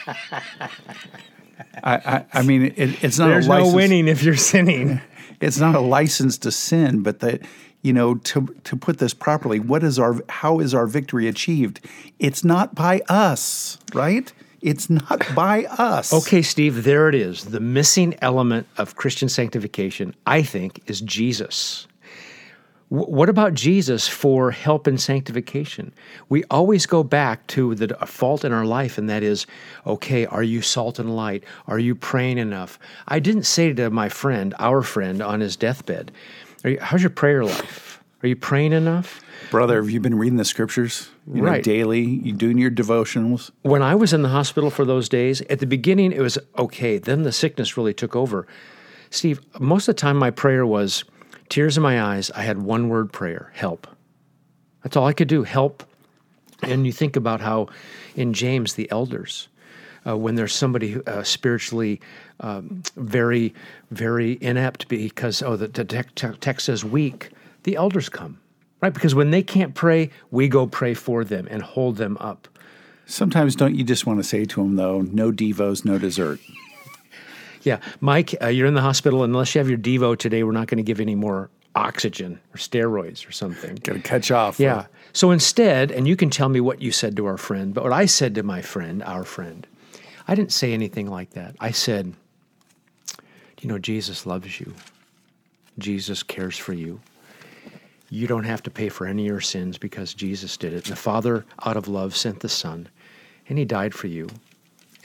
I, 1.82 1.94
I, 1.94 2.26
I 2.32 2.42
mean, 2.42 2.72
it, 2.76 3.02
it's 3.02 3.18
not. 3.18 3.28
There's 3.28 3.46
a 3.46 3.50
license, 3.50 3.70
no 3.70 3.76
winning 3.76 4.08
if 4.08 4.22
you're 4.22 4.36
sinning. 4.36 5.00
It's 5.40 5.58
not 5.58 5.76
a 5.76 5.80
license 5.80 6.36
to 6.38 6.50
sin, 6.50 7.04
but 7.04 7.20
that 7.20 7.42
you 7.82 7.92
know 7.92 8.16
to 8.16 8.46
to 8.64 8.74
put 8.74 8.98
this 8.98 9.14
properly, 9.14 9.60
what 9.60 9.84
is 9.84 9.96
our 9.96 10.16
how 10.28 10.58
is 10.58 10.74
our 10.74 10.88
victory 10.88 11.28
achieved? 11.28 11.78
It's 12.18 12.42
not 12.42 12.74
by 12.74 13.02
us, 13.08 13.78
right? 13.94 14.32
It's 14.60 14.90
not 14.90 15.22
by 15.34 15.64
us. 15.66 16.12
Okay, 16.12 16.42
Steve, 16.42 16.82
there 16.84 17.08
it 17.08 17.14
is. 17.14 17.44
The 17.44 17.60
missing 17.60 18.14
element 18.20 18.66
of 18.76 18.96
Christian 18.96 19.28
sanctification, 19.28 20.14
I 20.26 20.42
think, 20.42 20.82
is 20.86 21.00
Jesus. 21.00 21.86
W- 22.90 23.08
what 23.08 23.28
about 23.28 23.54
Jesus 23.54 24.08
for 24.08 24.50
help 24.50 24.88
in 24.88 24.98
sanctification? 24.98 25.92
We 26.28 26.42
always 26.50 26.86
go 26.86 27.04
back 27.04 27.46
to 27.48 27.74
the 27.76 27.94
fault 28.06 28.44
in 28.44 28.52
our 28.52 28.64
life, 28.64 28.98
and 28.98 29.08
that 29.08 29.22
is, 29.22 29.46
okay, 29.86 30.26
are 30.26 30.42
you 30.42 30.60
salt 30.60 30.98
and 30.98 31.14
light? 31.14 31.44
Are 31.68 31.78
you 31.78 31.94
praying 31.94 32.38
enough? 32.38 32.80
I 33.06 33.20
didn't 33.20 33.44
say 33.44 33.72
to 33.74 33.90
my 33.90 34.08
friend, 34.08 34.54
our 34.58 34.82
friend, 34.82 35.22
on 35.22 35.38
his 35.38 35.54
deathbed, 35.54 36.10
how's 36.80 37.02
your 37.02 37.10
prayer 37.10 37.44
life? 37.44 37.87
Are 38.22 38.26
you 38.26 38.36
praying 38.36 38.72
enough? 38.72 39.20
Brother, 39.50 39.80
have 39.80 39.90
you 39.90 40.00
been 40.00 40.18
reading 40.18 40.38
the 40.38 40.44
scriptures? 40.44 41.08
You 41.32 41.42
know, 41.42 41.60
daily, 41.60 42.00
you 42.00 42.32
doing 42.32 42.58
your 42.58 42.70
devotionals? 42.70 43.50
When 43.62 43.80
I 43.80 43.94
was 43.94 44.12
in 44.12 44.22
the 44.22 44.28
hospital 44.28 44.70
for 44.70 44.84
those 44.84 45.08
days, 45.08 45.40
at 45.42 45.60
the 45.60 45.66
beginning 45.66 46.12
it 46.12 46.20
was 46.20 46.36
okay. 46.58 46.98
Then 46.98 47.22
the 47.22 47.32
sickness 47.32 47.76
really 47.76 47.94
took 47.94 48.16
over. 48.16 48.46
Steve, 49.10 49.40
most 49.60 49.88
of 49.88 49.94
the 49.94 50.00
time 50.00 50.16
my 50.16 50.30
prayer 50.30 50.66
was 50.66 51.04
tears 51.48 51.76
in 51.76 51.82
my 51.82 52.02
eyes. 52.02 52.30
I 52.32 52.42
had 52.42 52.58
one 52.58 52.88
word 52.88 53.12
prayer 53.12 53.52
help. 53.54 53.86
That's 54.82 54.96
all 54.96 55.06
I 55.06 55.12
could 55.12 55.28
do 55.28 55.44
help. 55.44 55.84
And 56.62 56.84
you 56.86 56.92
think 56.92 57.14
about 57.14 57.40
how 57.40 57.68
in 58.16 58.32
James, 58.32 58.74
the 58.74 58.90
elders, 58.90 59.48
uh, 60.06 60.16
when 60.16 60.34
there's 60.34 60.54
somebody 60.54 61.00
uh, 61.06 61.22
spiritually 61.22 62.00
um, 62.40 62.82
very, 62.96 63.54
very 63.90 64.38
inept 64.40 64.88
because, 64.88 65.40
oh, 65.42 65.56
the, 65.56 65.68
the 65.68 65.84
text 66.40 66.66
says 66.66 66.84
weak, 66.84 67.30
the 67.68 67.76
elders 67.76 68.08
come 68.08 68.40
right? 68.80 68.94
Because 68.94 69.14
when 69.14 69.30
they 69.30 69.42
can't 69.42 69.74
pray, 69.74 70.10
we 70.30 70.48
go 70.48 70.66
pray 70.66 70.94
for 70.94 71.24
them 71.24 71.48
and 71.50 71.62
hold 71.62 71.96
them 71.96 72.16
up. 72.20 72.48
Sometimes 73.06 73.56
don't 73.56 73.74
you 73.74 73.84
just 73.84 74.06
want 74.06 74.18
to 74.18 74.24
say 74.24 74.44
to 74.44 74.62
them, 74.62 74.76
though, 74.76 75.00
no 75.00 75.32
devos, 75.32 75.84
no 75.84 75.98
dessert? 75.98 76.40
yeah. 77.62 77.80
Mike, 78.00 78.34
uh, 78.42 78.48
you're 78.48 78.66
in 78.66 78.74
the 78.74 78.82
hospital. 78.82 79.22
Unless 79.24 79.54
you 79.54 79.60
have 79.60 79.68
your 79.68 79.78
Devo 79.78 80.16
today, 80.16 80.42
we're 80.42 80.52
not 80.52 80.68
going 80.68 80.76
to 80.76 80.82
give 80.82 81.00
any 81.00 81.14
more 81.14 81.50
oxygen 81.74 82.38
or 82.52 82.58
steroids 82.58 83.26
or 83.26 83.32
something. 83.32 83.76
Got 83.76 83.94
to 83.94 84.00
catch 84.00 84.30
off. 84.30 84.60
Yeah. 84.60 84.86
So 85.12 85.30
instead, 85.30 85.90
and 85.90 86.06
you 86.06 86.16
can 86.16 86.28
tell 86.28 86.48
me 86.48 86.60
what 86.60 86.82
you 86.82 86.92
said 86.92 87.16
to 87.16 87.26
our 87.26 87.38
friend, 87.38 87.72
but 87.72 87.84
what 87.84 87.92
I 87.92 88.06
said 88.06 88.34
to 88.34 88.42
my 88.42 88.60
friend, 88.60 89.02
our 89.02 89.24
friend, 89.24 89.66
I 90.26 90.34
didn't 90.34 90.52
say 90.52 90.74
anything 90.74 91.08
like 91.08 91.30
that. 91.30 91.56
I 91.60 91.70
said, 91.70 92.12
you 93.60 93.68
know, 93.68 93.78
Jesus 93.78 94.26
loves 94.26 94.60
you. 94.60 94.74
Jesus 95.78 96.22
cares 96.22 96.58
for 96.58 96.74
you. 96.74 97.00
You 98.10 98.26
don't 98.26 98.44
have 98.44 98.62
to 98.64 98.70
pay 98.70 98.88
for 98.88 99.06
any 99.06 99.24
of 99.24 99.26
your 99.26 99.40
sins 99.40 99.78
because 99.78 100.14
Jesus 100.14 100.56
did 100.56 100.72
it. 100.72 100.86
And 100.86 100.92
the 100.92 100.96
Father, 100.96 101.44
out 101.64 101.76
of 101.76 101.88
love, 101.88 102.16
sent 102.16 102.40
the 102.40 102.48
Son, 102.48 102.88
and 103.48 103.58
He 103.58 103.64
died 103.64 103.94
for 103.94 104.06
you. 104.06 104.28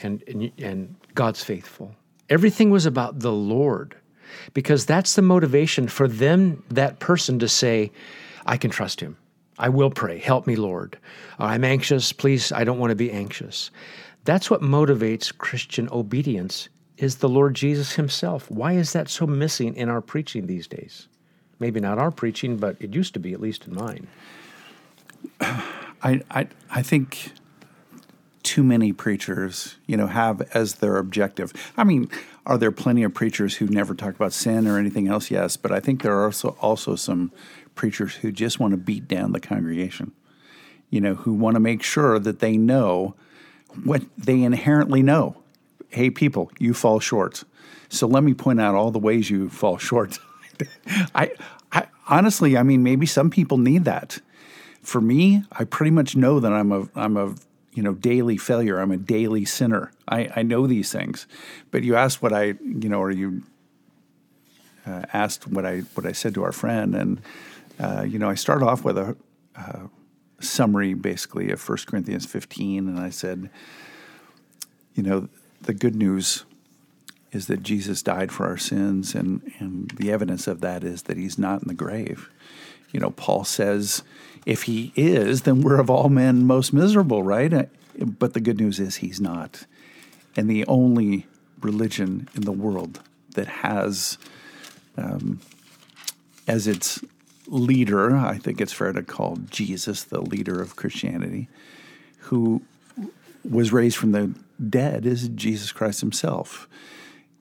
And, 0.00 0.22
and, 0.26 0.52
and 0.58 0.96
God's 1.14 1.42
faithful. 1.42 1.94
Everything 2.28 2.70
was 2.70 2.86
about 2.86 3.20
the 3.20 3.32
Lord 3.32 3.94
because 4.52 4.86
that's 4.86 5.14
the 5.14 5.22
motivation 5.22 5.88
for 5.88 6.08
them, 6.08 6.62
that 6.70 6.98
person, 6.98 7.38
to 7.38 7.48
say, 7.48 7.92
I 8.44 8.56
can 8.56 8.70
trust 8.70 9.00
Him. 9.00 9.16
I 9.58 9.68
will 9.68 9.90
pray. 9.90 10.18
Help 10.18 10.46
me, 10.46 10.56
Lord. 10.56 10.98
I'm 11.38 11.64
anxious. 11.64 12.12
Please, 12.12 12.50
I 12.52 12.64
don't 12.64 12.78
want 12.78 12.90
to 12.90 12.96
be 12.96 13.12
anxious. 13.12 13.70
That's 14.24 14.50
what 14.50 14.62
motivates 14.62 15.36
Christian 15.36 15.88
obedience 15.92 16.68
is 16.96 17.16
the 17.16 17.28
Lord 17.28 17.54
Jesus 17.54 17.92
himself. 17.92 18.50
Why 18.50 18.72
is 18.72 18.92
that 18.92 19.08
so 19.08 19.26
missing 19.26 19.74
in 19.74 19.88
our 19.88 20.00
preaching 20.00 20.46
these 20.46 20.66
days? 20.66 21.08
Maybe 21.58 21.80
not 21.80 21.98
our 21.98 22.10
preaching, 22.10 22.56
but 22.56 22.76
it 22.80 22.94
used 22.94 23.14
to 23.14 23.20
be, 23.20 23.32
at 23.32 23.40
least 23.40 23.66
in 23.66 23.74
mine. 23.74 24.06
I, 25.40 26.22
I, 26.30 26.48
I 26.70 26.82
think 26.82 27.32
too 28.42 28.62
many 28.62 28.92
preachers, 28.92 29.76
you 29.86 29.96
know, 29.96 30.06
have 30.06 30.42
as 30.54 30.76
their 30.76 30.98
objective. 30.98 31.52
I 31.76 31.84
mean, 31.84 32.10
are 32.46 32.58
there 32.58 32.70
plenty 32.70 33.02
of 33.02 33.14
preachers 33.14 33.56
who 33.56 33.66
never 33.66 33.94
talk 33.94 34.14
about 34.14 34.32
sin 34.32 34.66
or 34.66 34.78
anything 34.78 35.08
else? 35.08 35.30
Yes, 35.30 35.56
but 35.56 35.72
I 35.72 35.80
think 35.80 36.02
there 36.02 36.16
are 36.18 36.26
also 36.26 36.56
also 36.60 36.94
some 36.94 37.32
preachers 37.74 38.16
who 38.16 38.30
just 38.30 38.60
want 38.60 38.72
to 38.72 38.76
beat 38.76 39.08
down 39.08 39.32
the 39.32 39.40
congregation. 39.40 40.12
You 40.90 41.00
know, 41.00 41.14
who 41.14 41.32
want 41.32 41.54
to 41.54 41.60
make 41.60 41.82
sure 41.82 42.18
that 42.18 42.38
they 42.40 42.56
know 42.56 43.16
what 43.82 44.02
they 44.16 44.42
inherently 44.42 45.02
know. 45.02 45.42
Hey, 45.88 46.10
people, 46.10 46.52
you 46.58 46.74
fall 46.74 47.00
short. 47.00 47.44
So 47.88 48.06
let 48.06 48.22
me 48.22 48.34
point 48.34 48.60
out 48.60 48.74
all 48.74 48.90
the 48.90 48.98
ways 48.98 49.30
you 49.30 49.48
fall 49.48 49.78
short. 49.78 50.18
I, 51.14 51.32
I 51.72 51.86
honestly, 52.08 52.56
I 52.56 52.62
mean, 52.62 52.82
maybe 52.82 53.06
some 53.06 53.30
people 53.30 53.58
need 53.58 53.84
that. 53.84 54.20
For 54.82 55.00
me, 55.00 55.44
I 55.52 55.64
pretty 55.64 55.90
much 55.90 56.14
know 56.14 56.40
that 56.40 56.52
I'm 56.52 56.70
a 56.70 56.88
I'm 56.94 57.16
a 57.16 57.34
you 57.72 57.82
know 57.82 57.94
daily 57.94 58.36
failure. 58.36 58.78
I'm 58.78 58.90
a 58.90 58.96
daily 58.96 59.44
sinner. 59.44 59.92
I, 60.06 60.28
I 60.36 60.42
know 60.42 60.66
these 60.66 60.92
things. 60.92 61.26
But 61.70 61.84
you 61.84 61.96
asked 61.96 62.22
what 62.22 62.32
I 62.32 62.54
you 62.62 62.88
know, 62.88 63.00
or 63.00 63.10
you 63.10 63.42
uh, 64.86 65.02
asked 65.12 65.48
what 65.48 65.64
I 65.64 65.80
what 65.94 66.06
I 66.06 66.12
said 66.12 66.34
to 66.34 66.44
our 66.44 66.52
friend, 66.52 66.94
and 66.94 67.20
uh, 67.80 68.04
you 68.06 68.18
know, 68.18 68.28
I 68.28 68.34
start 68.34 68.62
off 68.62 68.84
with 68.84 68.98
a 68.98 69.16
uh, 69.56 69.86
summary 70.40 70.94
basically 70.94 71.50
of 71.50 71.66
1 71.66 71.78
Corinthians 71.86 72.26
15, 72.26 72.88
and 72.88 72.98
I 72.98 73.10
said, 73.10 73.50
you 74.94 75.02
know, 75.02 75.28
the 75.62 75.74
good 75.74 75.94
news 75.94 76.44
is 77.34 77.46
that 77.48 77.62
Jesus 77.62 78.02
died 78.02 78.30
for 78.30 78.46
our 78.46 78.56
sins, 78.56 79.14
and, 79.14 79.52
and 79.58 79.90
the 79.96 80.12
evidence 80.12 80.46
of 80.46 80.60
that 80.60 80.84
is 80.84 81.02
that 81.02 81.16
he's 81.16 81.38
not 81.38 81.62
in 81.62 81.68
the 81.68 81.74
grave. 81.74 82.30
You 82.92 83.00
know, 83.00 83.10
Paul 83.10 83.44
says, 83.44 84.02
if 84.46 84.64
he 84.64 84.92
is, 84.94 85.42
then 85.42 85.60
we're 85.60 85.80
of 85.80 85.90
all 85.90 86.08
men 86.08 86.46
most 86.46 86.72
miserable, 86.72 87.22
right? 87.22 87.52
Uh, 87.52 87.64
but 87.98 88.34
the 88.34 88.40
good 88.40 88.60
news 88.60 88.78
is 88.78 88.96
he's 88.96 89.20
not. 89.20 89.66
And 90.36 90.48
the 90.48 90.64
only 90.66 91.26
religion 91.60 92.28
in 92.34 92.42
the 92.42 92.52
world 92.52 93.00
that 93.34 93.48
has 93.48 94.16
um, 94.96 95.40
as 96.46 96.66
its 96.66 97.00
leader, 97.48 98.14
I 98.14 98.38
think 98.38 98.60
it's 98.60 98.72
fair 98.72 98.92
to 98.92 99.02
call 99.02 99.38
Jesus 99.50 100.04
the 100.04 100.20
leader 100.20 100.60
of 100.60 100.76
Christianity, 100.76 101.48
who 102.18 102.62
was 103.48 103.72
raised 103.72 103.96
from 103.96 104.12
the 104.12 104.34
dead, 104.68 105.04
is 105.04 105.28
Jesus 105.28 105.72
Christ 105.72 106.00
himself 106.00 106.68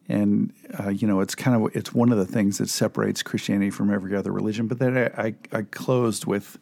and 0.10 0.54
uh, 0.80 0.90
you 0.90 1.08
know 1.08 1.22
it's 1.22 1.36
kind 1.36 1.56
of 1.56 1.76
it's 1.76 1.94
one 1.94 2.12
of 2.12 2.18
the 2.18 2.26
things 2.26 2.58
that 2.58 2.70
separates 2.70 3.24
Christianity 3.24 3.70
from 3.70 3.94
every 3.94 4.16
other 4.16 4.32
religion. 4.32 4.68
But 4.68 4.80
then 4.80 4.98
I, 4.98 5.06
I, 5.22 5.36
I 5.52 5.62
closed 5.64 6.26
with 6.26 6.58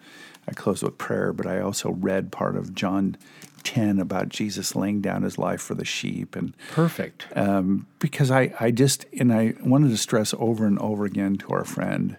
I 0.47 0.53
closed 0.53 0.83
with 0.83 0.97
prayer, 0.97 1.33
but 1.33 1.47
I 1.47 1.59
also 1.59 1.91
read 1.91 2.31
part 2.31 2.55
of 2.55 2.73
John 2.75 3.17
ten 3.63 3.99
about 3.99 4.29
Jesus 4.29 4.75
laying 4.75 5.01
down 5.01 5.23
his 5.23 5.37
life 5.37 5.61
for 5.61 5.75
the 5.75 5.85
sheep, 5.85 6.35
and 6.35 6.55
perfect 6.71 7.27
um, 7.35 7.87
because 7.99 8.31
I 8.31 8.53
I 8.59 8.71
just 8.71 9.05
and 9.17 9.33
I 9.33 9.55
wanted 9.63 9.89
to 9.89 9.97
stress 9.97 10.33
over 10.37 10.65
and 10.65 10.79
over 10.79 11.05
again 11.05 11.37
to 11.37 11.49
our 11.49 11.65
friend. 11.65 12.17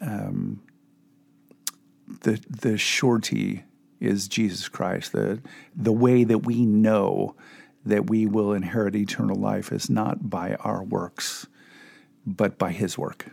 Um, 0.00 0.62
the 2.22 2.40
the 2.48 2.78
surety 2.78 3.64
is 4.00 4.28
Jesus 4.28 4.68
Christ. 4.68 5.12
The 5.12 5.40
the 5.74 5.92
way 5.92 6.24
that 6.24 6.38
we 6.38 6.64
know 6.64 7.36
that 7.88 8.08
we 8.08 8.26
will 8.26 8.52
inherit 8.52 8.94
eternal 8.94 9.36
life 9.36 9.72
is 9.72 9.90
not 9.90 10.30
by 10.30 10.54
our 10.56 10.82
works, 10.82 11.46
but 12.26 12.58
by 12.58 12.72
His 12.72 12.96
work. 12.96 13.26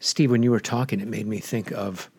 Steve, 0.00 0.30
when 0.30 0.42
you 0.42 0.50
were 0.50 0.60
talking, 0.60 1.00
it 1.00 1.08
made 1.08 1.26
me 1.26 1.38
think 1.38 1.72
of 1.72 2.10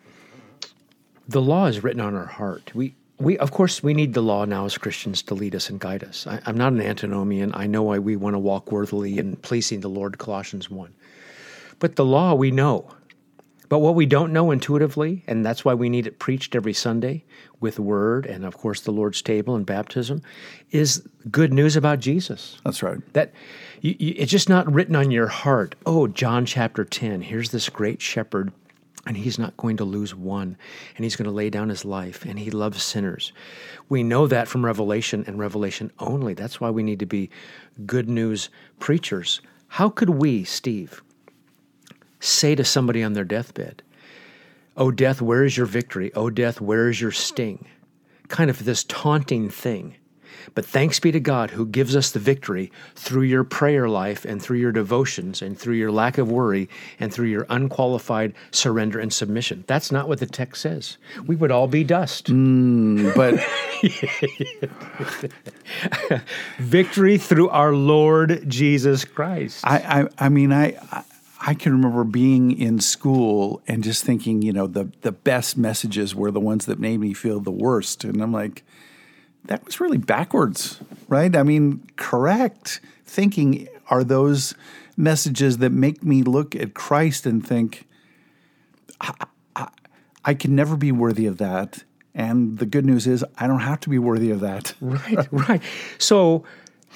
the 1.26 1.40
law 1.40 1.66
is 1.66 1.82
written 1.82 2.00
on 2.00 2.14
our 2.14 2.26
heart. 2.26 2.74
We, 2.74 2.94
we, 3.18 3.38
of 3.38 3.52
course, 3.52 3.82
we 3.82 3.94
need 3.94 4.14
the 4.14 4.22
law 4.22 4.44
now 4.44 4.64
as 4.64 4.76
Christians 4.76 5.22
to 5.22 5.34
lead 5.34 5.54
us 5.54 5.70
and 5.70 5.78
guide 5.78 6.02
us. 6.02 6.26
I, 6.26 6.40
am 6.46 6.56
not 6.56 6.72
an 6.72 6.80
antinomian. 6.80 7.52
I 7.54 7.66
know 7.66 7.84
why 7.84 7.98
we 7.98 8.16
want 8.16 8.34
to 8.34 8.38
walk 8.38 8.72
worthily 8.72 9.18
in 9.18 9.36
pleasing 9.36 9.80
the 9.80 9.88
Lord, 9.88 10.18
Colossians 10.18 10.68
1. 10.68 10.92
But 11.78 11.96
the 11.96 12.04
law 12.04 12.34
we 12.34 12.50
know. 12.50 12.90
But 13.70 13.78
what 13.78 13.94
we 13.94 14.04
don't 14.04 14.32
know 14.32 14.50
intuitively, 14.50 15.22
and 15.28 15.46
that's 15.46 15.64
why 15.64 15.74
we 15.74 15.88
need 15.88 16.08
it 16.08 16.18
preached 16.18 16.56
every 16.56 16.72
Sunday 16.72 17.24
with 17.60 17.78
word 17.78 18.26
and, 18.26 18.44
of 18.44 18.58
course, 18.58 18.80
the 18.80 18.90
Lord's 18.90 19.22
table 19.22 19.54
and 19.54 19.64
baptism, 19.64 20.22
is 20.72 21.06
good 21.30 21.52
news 21.52 21.76
about 21.76 22.00
Jesus. 22.00 22.58
That's 22.64 22.82
right. 22.82 22.98
That 23.12 23.32
you, 23.80 23.94
you, 23.96 24.14
it's 24.16 24.32
just 24.32 24.48
not 24.48 24.70
written 24.70 24.96
on 24.96 25.12
your 25.12 25.28
heart. 25.28 25.76
Oh, 25.86 26.08
John 26.08 26.46
chapter 26.46 26.84
10, 26.84 27.22
here's 27.22 27.52
this 27.52 27.68
great 27.68 28.02
shepherd 28.02 28.52
and 29.06 29.16
he's 29.16 29.38
not 29.38 29.56
going 29.56 29.76
to 29.76 29.84
lose 29.84 30.16
one 30.16 30.56
and 30.96 31.04
he's 31.04 31.14
going 31.14 31.26
to 31.26 31.30
lay 31.30 31.48
down 31.48 31.68
his 31.68 31.84
life 31.84 32.24
and 32.26 32.38
he 32.38 32.50
loves 32.50 32.82
sinners 32.82 33.32
we 33.88 34.02
know 34.02 34.26
that 34.26 34.46
from 34.46 34.62
revelation 34.62 35.24
and 35.26 35.38
revelation 35.38 35.90
only 36.00 36.34
that's 36.34 36.60
why 36.60 36.68
we 36.68 36.82
need 36.82 36.98
to 36.98 37.06
be 37.06 37.30
good 37.86 38.10
news 38.10 38.50
preachers 38.78 39.40
how 39.68 39.88
could 39.88 40.10
we 40.10 40.44
steve 40.44 41.02
say 42.20 42.54
to 42.54 42.64
somebody 42.64 43.02
on 43.02 43.14
their 43.14 43.24
deathbed, 43.24 43.82
Oh, 44.76 44.90
death, 44.90 45.20
where 45.20 45.44
is 45.44 45.56
your 45.56 45.66
victory? 45.66 46.12
Oh, 46.14 46.30
death, 46.30 46.60
where 46.60 46.88
is 46.88 47.00
your 47.00 47.10
sting? 47.10 47.66
Kind 48.28 48.50
of 48.50 48.64
this 48.64 48.84
taunting 48.84 49.50
thing. 49.50 49.96
But 50.54 50.64
thanks 50.64 51.00
be 51.00 51.12
to 51.12 51.20
God 51.20 51.50
who 51.50 51.66
gives 51.66 51.94
us 51.94 52.10
the 52.10 52.18
victory 52.18 52.72
through 52.94 53.22
your 53.22 53.44
prayer 53.44 53.88
life 53.88 54.24
and 54.24 54.40
through 54.40 54.58
your 54.58 54.72
devotions 54.72 55.42
and 55.42 55.58
through 55.58 55.74
your 55.74 55.92
lack 55.92 56.18
of 56.18 56.30
worry 56.30 56.68
and 56.98 57.12
through 57.12 57.28
your 57.28 57.46
unqualified 57.48 58.32
surrender 58.50 58.98
and 58.98 59.12
submission. 59.12 59.64
That's 59.66 59.92
not 59.92 60.08
what 60.08 60.18
the 60.18 60.26
text 60.26 60.62
says. 60.62 60.96
We 61.26 61.36
would 61.36 61.50
all 61.50 61.68
be 61.68 61.84
dust. 61.84 62.26
Mm, 62.26 63.14
but 63.14 63.34
victory 66.58 67.18
through 67.18 67.48
our 67.50 67.74
Lord 67.74 68.48
Jesus 68.48 69.04
Christ. 69.04 69.66
I, 69.66 69.78
I, 69.78 70.26
I 70.26 70.28
mean, 70.28 70.52
I, 70.52 71.04
I 71.40 71.54
can 71.54 71.72
remember 71.72 72.04
being 72.04 72.56
in 72.56 72.80
school 72.80 73.62
and 73.66 73.82
just 73.82 74.04
thinking, 74.04 74.42
you 74.42 74.52
know, 74.52 74.66
the 74.66 74.92
the 75.00 75.12
best 75.12 75.56
messages 75.56 76.14
were 76.14 76.30
the 76.30 76.40
ones 76.40 76.66
that 76.66 76.78
made 76.78 77.00
me 77.00 77.14
feel 77.14 77.40
the 77.40 77.50
worst, 77.50 78.04
and 78.04 78.22
I'm 78.22 78.32
like, 78.32 78.62
that 79.46 79.64
was 79.64 79.80
really 79.80 79.98
backwards, 79.98 80.80
right? 81.08 81.34
I 81.34 81.42
mean, 81.42 81.86
correct 81.96 82.80
thinking 83.04 83.68
are 83.88 84.04
those 84.04 84.54
messages 84.96 85.58
that 85.58 85.70
make 85.70 86.02
me 86.02 86.22
look 86.22 86.54
at 86.54 86.74
Christ 86.74 87.26
and 87.26 87.44
think, 87.46 87.86
I, 89.00 89.26
I, 89.56 89.68
I 90.24 90.34
can 90.34 90.54
never 90.54 90.76
be 90.76 90.92
worthy 90.92 91.26
of 91.26 91.38
that. 91.38 91.82
And 92.14 92.58
the 92.58 92.66
good 92.66 92.84
news 92.84 93.06
is, 93.06 93.24
I 93.38 93.46
don't 93.46 93.60
have 93.60 93.80
to 93.80 93.88
be 93.88 93.98
worthy 93.98 94.30
of 94.30 94.40
that. 94.40 94.74
Right, 94.80 95.28
right. 95.30 95.62
So, 95.98 96.44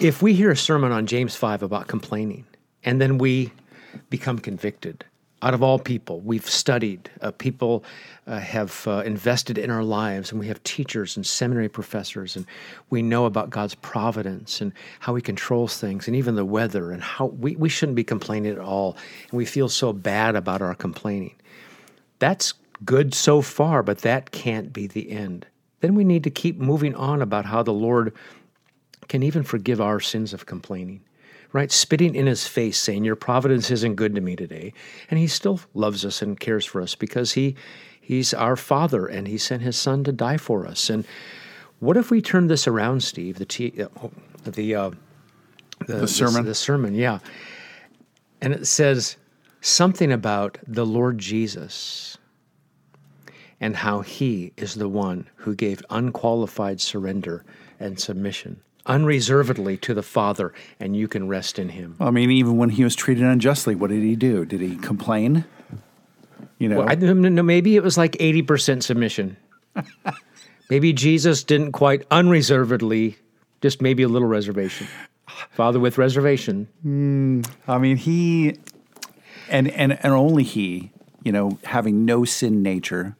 if 0.00 0.22
we 0.22 0.34
hear 0.34 0.50
a 0.50 0.56
sermon 0.56 0.90
on 0.90 1.06
James 1.06 1.36
5 1.36 1.62
about 1.62 1.86
complaining, 1.86 2.44
and 2.82 3.00
then 3.00 3.16
we 3.16 3.52
become 4.10 4.38
convicted. 4.38 5.04
Out 5.42 5.52
of 5.52 5.62
all 5.62 5.78
people, 5.78 6.20
we've 6.20 6.48
studied, 6.48 7.10
uh, 7.20 7.30
people 7.32 7.84
uh, 8.26 8.38
have 8.38 8.86
uh, 8.88 9.02
invested 9.04 9.58
in 9.58 9.70
our 9.70 9.84
lives, 9.84 10.30
and 10.30 10.40
we 10.40 10.46
have 10.46 10.62
teachers 10.62 11.16
and 11.16 11.26
seminary 11.26 11.68
professors, 11.68 12.34
and 12.34 12.46
we 12.88 13.02
know 13.02 13.26
about 13.26 13.50
God's 13.50 13.74
providence 13.74 14.62
and 14.62 14.72
how 15.00 15.14
He 15.14 15.20
controls 15.20 15.78
things, 15.78 16.06
and 16.06 16.16
even 16.16 16.34
the 16.34 16.46
weather, 16.46 16.92
and 16.92 17.02
how 17.02 17.26
we, 17.26 17.56
we 17.56 17.68
shouldn't 17.68 17.96
be 17.96 18.04
complaining 18.04 18.52
at 18.52 18.58
all. 18.58 18.96
And 19.30 19.36
we 19.36 19.44
feel 19.44 19.68
so 19.68 19.92
bad 19.92 20.34
about 20.34 20.62
our 20.62 20.74
complaining. 20.74 21.34
That's 22.20 22.54
good 22.84 23.12
so 23.12 23.42
far, 23.42 23.82
but 23.82 23.98
that 23.98 24.30
can't 24.30 24.72
be 24.72 24.86
the 24.86 25.10
end. 25.10 25.46
Then 25.80 25.94
we 25.94 26.04
need 26.04 26.24
to 26.24 26.30
keep 26.30 26.58
moving 26.58 26.94
on 26.94 27.20
about 27.20 27.44
how 27.44 27.62
the 27.62 27.72
Lord 27.72 28.14
can 29.08 29.22
even 29.22 29.42
forgive 29.42 29.80
our 29.80 30.00
sins 30.00 30.32
of 30.32 30.46
complaining 30.46 31.02
right? 31.54 31.70
Spitting 31.70 32.16
in 32.16 32.26
his 32.26 32.46
face, 32.48 32.76
saying, 32.76 33.04
Your 33.04 33.14
providence 33.16 33.70
isn't 33.70 33.94
good 33.94 34.14
to 34.16 34.20
me 34.20 34.34
today. 34.34 34.74
And 35.08 35.18
he 35.20 35.28
still 35.28 35.60
loves 35.72 36.04
us 36.04 36.20
and 36.20 36.38
cares 36.38 36.66
for 36.66 36.82
us 36.82 36.94
because 36.96 37.32
he 37.32 37.54
he's 38.00 38.34
our 38.34 38.56
father 38.56 39.06
and 39.06 39.26
he 39.28 39.38
sent 39.38 39.62
his 39.62 39.76
son 39.76 40.04
to 40.04 40.12
die 40.12 40.36
for 40.36 40.66
us. 40.66 40.90
And 40.90 41.06
what 41.78 41.96
if 41.96 42.10
we 42.10 42.20
turn 42.20 42.48
this 42.48 42.66
around, 42.66 43.02
Steve? 43.04 43.38
The 43.38 43.46
t- 43.46 43.82
uh, 43.82 44.08
the, 44.44 44.74
uh, 44.74 44.90
the, 45.86 45.94
the 45.98 46.08
sermon. 46.08 46.42
The, 46.42 46.50
the 46.50 46.54
sermon, 46.54 46.94
yeah. 46.94 47.20
And 48.42 48.52
it 48.52 48.66
says 48.66 49.16
something 49.60 50.12
about 50.12 50.58
the 50.66 50.84
Lord 50.84 51.18
Jesus 51.18 52.18
and 53.60 53.76
how 53.76 54.00
he 54.00 54.52
is 54.56 54.74
the 54.74 54.88
one 54.88 55.30
who 55.36 55.54
gave 55.54 55.82
unqualified 55.88 56.80
surrender 56.80 57.44
and 57.78 57.98
submission 57.98 58.60
unreservedly 58.86 59.76
to 59.78 59.94
the 59.94 60.02
Father, 60.02 60.52
and 60.78 60.96
you 60.96 61.08
can 61.08 61.28
rest 61.28 61.58
in 61.58 61.70
Him. 61.70 61.96
I 62.00 62.10
mean, 62.10 62.30
even 62.30 62.56
when 62.56 62.70
he 62.70 62.84
was 62.84 62.94
treated 62.94 63.24
unjustly, 63.24 63.74
what 63.74 63.90
did 63.90 64.02
he 64.02 64.16
do? 64.16 64.44
Did 64.44 64.60
he 64.60 64.76
complain? 64.76 65.44
You 66.58 66.68
know, 66.68 66.78
well, 66.80 66.90
I, 66.90 66.94
no, 66.94 67.42
maybe 67.42 67.76
it 67.76 67.82
was 67.82 67.98
like 67.98 68.16
eighty 68.20 68.42
percent 68.42 68.84
submission. 68.84 69.36
maybe 70.70 70.92
Jesus 70.92 71.42
didn't 71.42 71.72
quite 71.72 72.06
unreservedly, 72.10 73.18
just 73.60 73.82
maybe 73.82 74.02
a 74.02 74.08
little 74.08 74.28
reservation. 74.28 74.86
Father 75.50 75.80
with 75.80 75.98
reservation. 75.98 76.68
Mm, 76.86 77.48
I 77.66 77.78
mean, 77.78 77.96
he 77.96 78.58
and 79.48 79.68
and 79.68 79.92
and 79.92 80.12
only 80.12 80.44
he, 80.44 80.92
you 81.22 81.32
know, 81.32 81.58
having 81.64 82.04
no 82.04 82.24
sin 82.24 82.62
nature, 82.62 83.16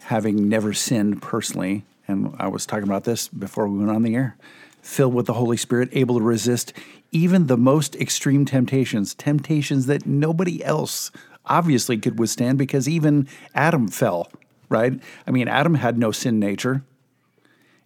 having 0.00 0.48
never 0.48 0.74
sinned 0.74 1.22
personally, 1.22 1.84
and 2.06 2.34
I 2.38 2.48
was 2.48 2.66
talking 2.66 2.84
about 2.84 3.04
this 3.04 3.28
before 3.28 3.66
we 3.68 3.78
went 3.78 3.90
on 3.90 4.02
the 4.02 4.14
air 4.14 4.36
filled 4.84 5.14
with 5.14 5.26
the 5.26 5.32
Holy 5.32 5.56
Spirit, 5.56 5.88
able 5.92 6.18
to 6.18 6.24
resist 6.24 6.72
even 7.10 7.46
the 7.46 7.56
most 7.56 7.96
extreme 7.96 8.44
temptations, 8.44 9.14
temptations 9.14 9.86
that 9.86 10.04
nobody 10.04 10.62
else 10.62 11.10
obviously 11.46 11.96
could 11.96 12.18
withstand 12.18 12.58
because 12.58 12.88
even 12.88 13.26
Adam 13.54 13.88
fell, 13.88 14.30
right? 14.68 15.00
I 15.26 15.30
mean, 15.30 15.48
Adam 15.48 15.74
had 15.74 15.98
no 15.98 16.12
sin 16.12 16.38
nature. 16.38 16.82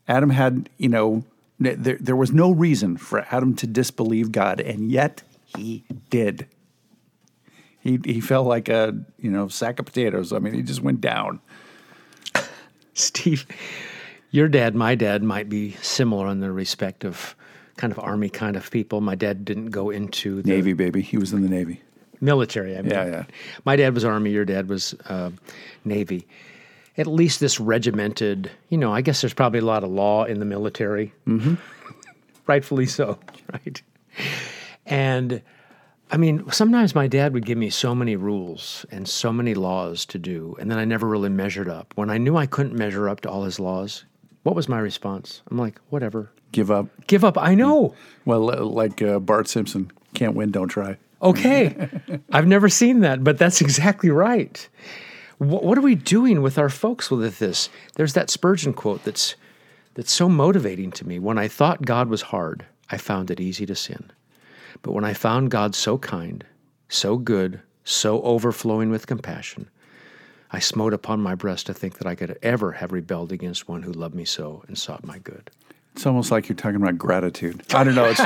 Adam 0.09 0.31
had, 0.31 0.71
you 0.77 0.89
know, 0.89 1.25
there, 1.61 1.99
there 2.01 2.17
was 2.17 2.33
no 2.33 2.51
reason 2.51 2.97
for 2.97 3.21
Adam 3.31 3.55
to 3.57 3.67
disbelieve 3.67 4.33
God, 4.33 4.61
and 4.61 4.91
yet 4.91 5.23
he 5.45 5.85
did. 6.09 6.47
He, 7.81 8.01
he 8.05 8.21
fell 8.21 8.45
like 8.45 8.69
a, 8.69 8.97
you 9.19 9.31
know, 9.31 9.49
sack 9.49 9.79
of 9.79 9.87
potatoes. 9.87 10.33
I 10.33 10.39
mean, 10.39 10.55
he 10.55 10.63
just 10.63 10.83
went 10.83 11.01
down. 11.01 11.41
Steve, 12.95 13.47
your 14.31 14.49
dad, 14.49 14.75
my 14.75 14.95
dad, 14.95 15.23
might 15.23 15.49
be 15.49 15.73
similar 15.83 16.29
in 16.29 16.41
the 16.41 16.53
respect 16.53 17.05
of 17.05 17.35
kind 17.77 17.93
of 17.93 17.99
army 17.99 18.29
kind 18.29 18.57
of 18.57 18.71
people. 18.71 19.01
My 19.01 19.14
dad 19.14 19.45
didn't 19.45 19.71
go 19.71 19.91
into 19.91 20.43
the 20.43 20.49
Navy, 20.49 20.73
baby. 20.73 21.01
He 21.01 21.17
was 21.17 21.33
in 21.33 21.43
the 21.43 21.49
Navy. 21.49 21.81
Military, 22.21 22.77
I 22.77 22.83
mean. 22.83 22.91
Yeah, 22.91 23.07
yeah. 23.07 23.25
My 23.64 23.77
dad 23.77 23.95
was 23.95 24.05
Army. 24.05 24.31
Your 24.31 24.45
dad 24.45 24.69
was 24.69 24.95
uh, 25.07 25.31
Navy. 25.85 26.27
At 26.97 27.07
least 27.07 27.38
this 27.38 27.61
regimented, 27.61 28.51
you 28.71 28.79
know, 28.79 28.93
I 28.93 29.03
guess 29.03 29.21
there's 29.21 29.35
probably 29.35 29.61
a 29.61 29.64
lot 29.64 29.85
of 29.85 29.91
law 29.91 30.25
in 30.25 30.41
the 30.41 30.45
military. 30.45 31.12
Mm-hmm. 31.29 31.55
Rightfully 32.49 32.87
so, 32.87 33.19
right? 33.53 33.81
And 34.85 35.43
I 36.11 36.17
mean, 36.17 36.51
sometimes 36.51 36.95
my 36.95 37.07
dad 37.07 37.35
would 37.35 37.47
give 37.47 37.59
me 37.59 37.71
so 37.71 37.95
many 37.95 38.17
rules 38.17 38.85
and 38.91 39.07
so 39.07 39.33
many 39.33 39.55
laws 39.55 40.07
to 40.07 40.19
do, 40.19 40.57
and 40.59 40.71
then 40.71 40.79
I 40.79 40.85
never 40.85 41.07
really 41.07 41.29
measured 41.29 41.69
up. 41.69 41.93
When 41.97 42.11
I 42.11 42.19
knew 42.19 42.37
I 42.37 42.47
couldn't 42.47 42.75
measure 42.75 43.09
up 43.09 43.21
to 43.21 43.31
all 43.31 43.45
his 43.45 43.61
laws, 43.61 44.05
what 44.42 44.55
was 44.55 44.68
my 44.68 44.79
response? 44.79 45.42
I'm 45.51 45.59
like, 45.59 45.81
whatever. 45.90 46.31
Give 46.53 46.70
up. 46.70 46.88
Give 47.07 47.24
up. 47.24 47.37
I 47.37 47.55
know. 47.55 47.94
Well, 48.24 48.40
like 48.66 49.03
uh, 49.03 49.18
Bart 49.18 49.48
Simpson, 49.48 49.90
can't 50.14 50.35
win, 50.35 50.51
don't 50.51 50.68
try. 50.68 50.96
Okay. 51.20 51.88
I've 52.33 52.46
never 52.46 52.68
seen 52.68 53.01
that, 53.01 53.24
but 53.24 53.38
that's 53.38 53.61
exactly 53.61 54.11
right. 54.11 54.68
What, 55.38 55.64
what 55.64 55.79
are 55.79 55.83
we 55.83 55.94
doing 55.94 56.42
with 56.42 56.59
our 56.59 56.68
folks 56.68 57.11
with 57.11 57.38
this? 57.38 57.68
There's 57.94 58.14
that 58.14 58.31
Spurgeon 58.31 58.72
quote 58.72 59.05
that's 59.05 59.35
that's 59.94 60.12
so 60.12 60.29
motivating 60.29 60.92
to 60.92 61.07
me. 61.07 61.18
When 61.18 61.38
I 61.38 61.48
thought 61.48 61.83
God 61.83 62.09
was 62.09 62.22
hard, 62.22 62.64
I 62.90 62.98
found 62.98 63.31
it 63.31 63.40
easy 63.40 63.66
to 63.66 63.74
sin. 63.74 64.12
But 64.83 64.92
when 64.92 65.05
I 65.05 65.12
found 65.12 65.51
God 65.51 65.74
so 65.74 65.98
kind, 65.98 66.44
so 66.88 67.16
good, 67.16 67.61
so 67.83 68.22
overflowing 68.22 68.90
with 68.90 69.09
compassion, 69.09 69.68
I 70.51 70.61
smote 70.61 70.95
upon 70.95 71.21
my 71.21 71.35
breast 71.35 71.67
to 71.67 71.75
think 71.75 71.99
that 71.99 72.07
I 72.07 72.15
could 72.15 72.39
ever 72.43 72.73
have 72.73 72.93
rebelled 72.93 73.33
against 73.33 73.69
one 73.69 73.83
who 73.83 73.93
loved 73.93 74.15
me 74.15 74.25
so 74.25 74.65
and 74.67 74.79
sought 74.79 75.05
my 75.05 75.19
good. 75.19 75.51
It's 75.95 76.07
almost 76.07 76.31
like 76.31 76.49
you're 76.49 76.57
talking 76.57 76.81
about 76.81 76.97
gratitude. 76.97 77.63
I 77.75 77.83
don't 77.83 77.97
know. 77.97 78.05
It's, 78.05 78.21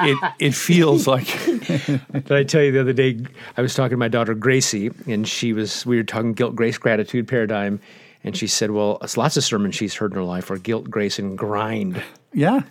it 0.00 0.32
it 0.40 0.54
feels 0.54 1.06
like. 1.06 1.26
Did 1.46 2.32
I 2.32 2.42
tell 2.42 2.62
you 2.62 2.72
the 2.72 2.80
other 2.80 2.92
day? 2.92 3.20
I 3.56 3.62
was 3.62 3.74
talking 3.74 3.90
to 3.90 3.96
my 3.96 4.08
daughter 4.08 4.34
Gracie, 4.34 4.90
and 5.06 5.26
she 5.26 5.52
was 5.52 5.86
we 5.86 5.96
were 5.96 6.02
talking 6.02 6.32
guilt, 6.32 6.56
grace, 6.56 6.78
gratitude 6.78 7.28
paradigm, 7.28 7.80
and 8.24 8.36
she 8.36 8.48
said, 8.48 8.72
"Well, 8.72 8.98
it's 9.02 9.16
lots 9.16 9.36
of 9.36 9.44
sermons 9.44 9.76
she's 9.76 9.94
heard 9.94 10.10
in 10.10 10.16
her 10.16 10.24
life 10.24 10.50
are 10.50 10.58
guilt, 10.58 10.90
grace, 10.90 11.20
and 11.20 11.38
grind." 11.38 12.02
Yeah, 12.32 12.62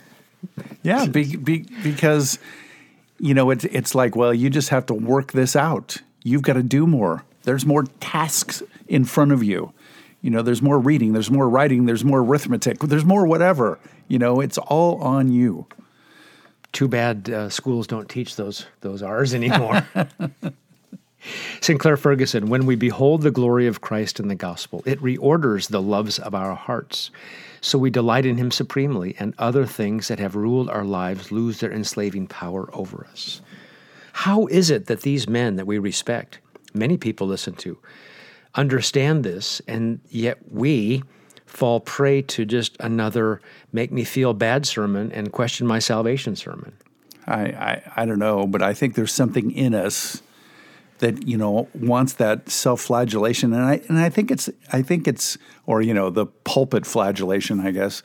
yeah, 0.82 1.06
be, 1.06 1.36
be, 1.36 1.66
because 1.82 2.38
you 3.18 3.32
know 3.32 3.48
it's 3.48 3.64
it's 3.64 3.94
like, 3.94 4.16
well, 4.16 4.34
you 4.34 4.50
just 4.50 4.68
have 4.68 4.84
to 4.86 4.94
work 4.94 5.32
this 5.32 5.56
out. 5.56 5.96
You've 6.22 6.42
got 6.42 6.54
to 6.54 6.62
do 6.62 6.86
more. 6.86 7.24
There's 7.50 7.66
more 7.66 7.82
tasks 7.98 8.62
in 8.86 9.04
front 9.04 9.32
of 9.32 9.42
you. 9.42 9.72
You 10.22 10.30
know, 10.30 10.40
there's 10.40 10.62
more 10.62 10.78
reading, 10.78 11.14
there's 11.14 11.32
more 11.32 11.48
writing, 11.48 11.84
there's 11.84 12.04
more 12.04 12.20
arithmetic, 12.20 12.78
there's 12.78 13.04
more 13.04 13.26
whatever. 13.26 13.80
You 14.06 14.20
know, 14.20 14.40
it's 14.40 14.56
all 14.56 15.02
on 15.02 15.32
you. 15.32 15.66
Too 16.70 16.86
bad 16.86 17.28
uh, 17.28 17.50
schools 17.50 17.88
don't 17.88 18.08
teach 18.08 18.36
those 18.36 18.66
those 18.82 19.02
R's 19.02 19.34
anymore. 19.34 19.84
Sinclair 21.60 21.96
Ferguson, 21.96 22.50
when 22.50 22.66
we 22.66 22.76
behold 22.76 23.22
the 23.22 23.32
glory 23.32 23.66
of 23.66 23.80
Christ 23.80 24.20
in 24.20 24.28
the 24.28 24.36
gospel, 24.36 24.84
it 24.86 25.00
reorders 25.00 25.70
the 25.70 25.82
loves 25.82 26.20
of 26.20 26.36
our 26.36 26.54
hearts. 26.54 27.10
So 27.60 27.80
we 27.80 27.90
delight 27.90 28.26
in 28.26 28.36
him 28.36 28.52
supremely, 28.52 29.16
and 29.18 29.34
other 29.38 29.66
things 29.66 30.06
that 30.06 30.20
have 30.20 30.36
ruled 30.36 30.70
our 30.70 30.84
lives 30.84 31.32
lose 31.32 31.58
their 31.58 31.72
enslaving 31.72 32.28
power 32.28 32.70
over 32.72 33.08
us. 33.10 33.40
How 34.12 34.46
is 34.46 34.70
it 34.70 34.86
that 34.86 35.00
these 35.00 35.28
men 35.28 35.56
that 35.56 35.66
we 35.66 35.78
respect, 35.78 36.38
many 36.74 36.96
people 36.96 37.26
listen 37.26 37.54
to, 37.54 37.78
understand 38.54 39.24
this, 39.24 39.60
and 39.66 40.00
yet 40.08 40.38
we 40.50 41.02
fall 41.46 41.80
prey 41.80 42.22
to 42.22 42.44
just 42.44 42.76
another 42.80 43.40
make 43.72 43.90
me 43.90 44.04
feel 44.04 44.32
bad 44.32 44.64
sermon 44.66 45.10
and 45.12 45.32
question 45.32 45.66
my 45.66 45.78
salvation 45.78 46.36
sermon? 46.36 46.76
I, 47.26 47.40
I, 47.40 47.92
I 47.96 48.06
don't 48.06 48.18
know, 48.18 48.46
but 48.46 48.62
I 48.62 48.74
think 48.74 48.94
there's 48.94 49.12
something 49.12 49.50
in 49.50 49.74
us 49.74 50.22
that 50.98 51.26
you 51.26 51.36
know 51.36 51.68
wants 51.74 52.14
that 52.14 52.48
self-flagellation, 52.48 53.52
and 53.52 53.62
I 53.62 53.80
and 53.88 53.98
I 53.98 54.10
think 54.10 54.30
it's 54.30 54.48
I 54.72 54.82
think 54.82 55.08
it's 55.08 55.38
or 55.66 55.82
you 55.82 55.94
know 55.94 56.10
the 56.10 56.26
pulpit 56.26 56.86
flagellation, 56.86 57.60
I 57.60 57.70
guess, 57.70 58.02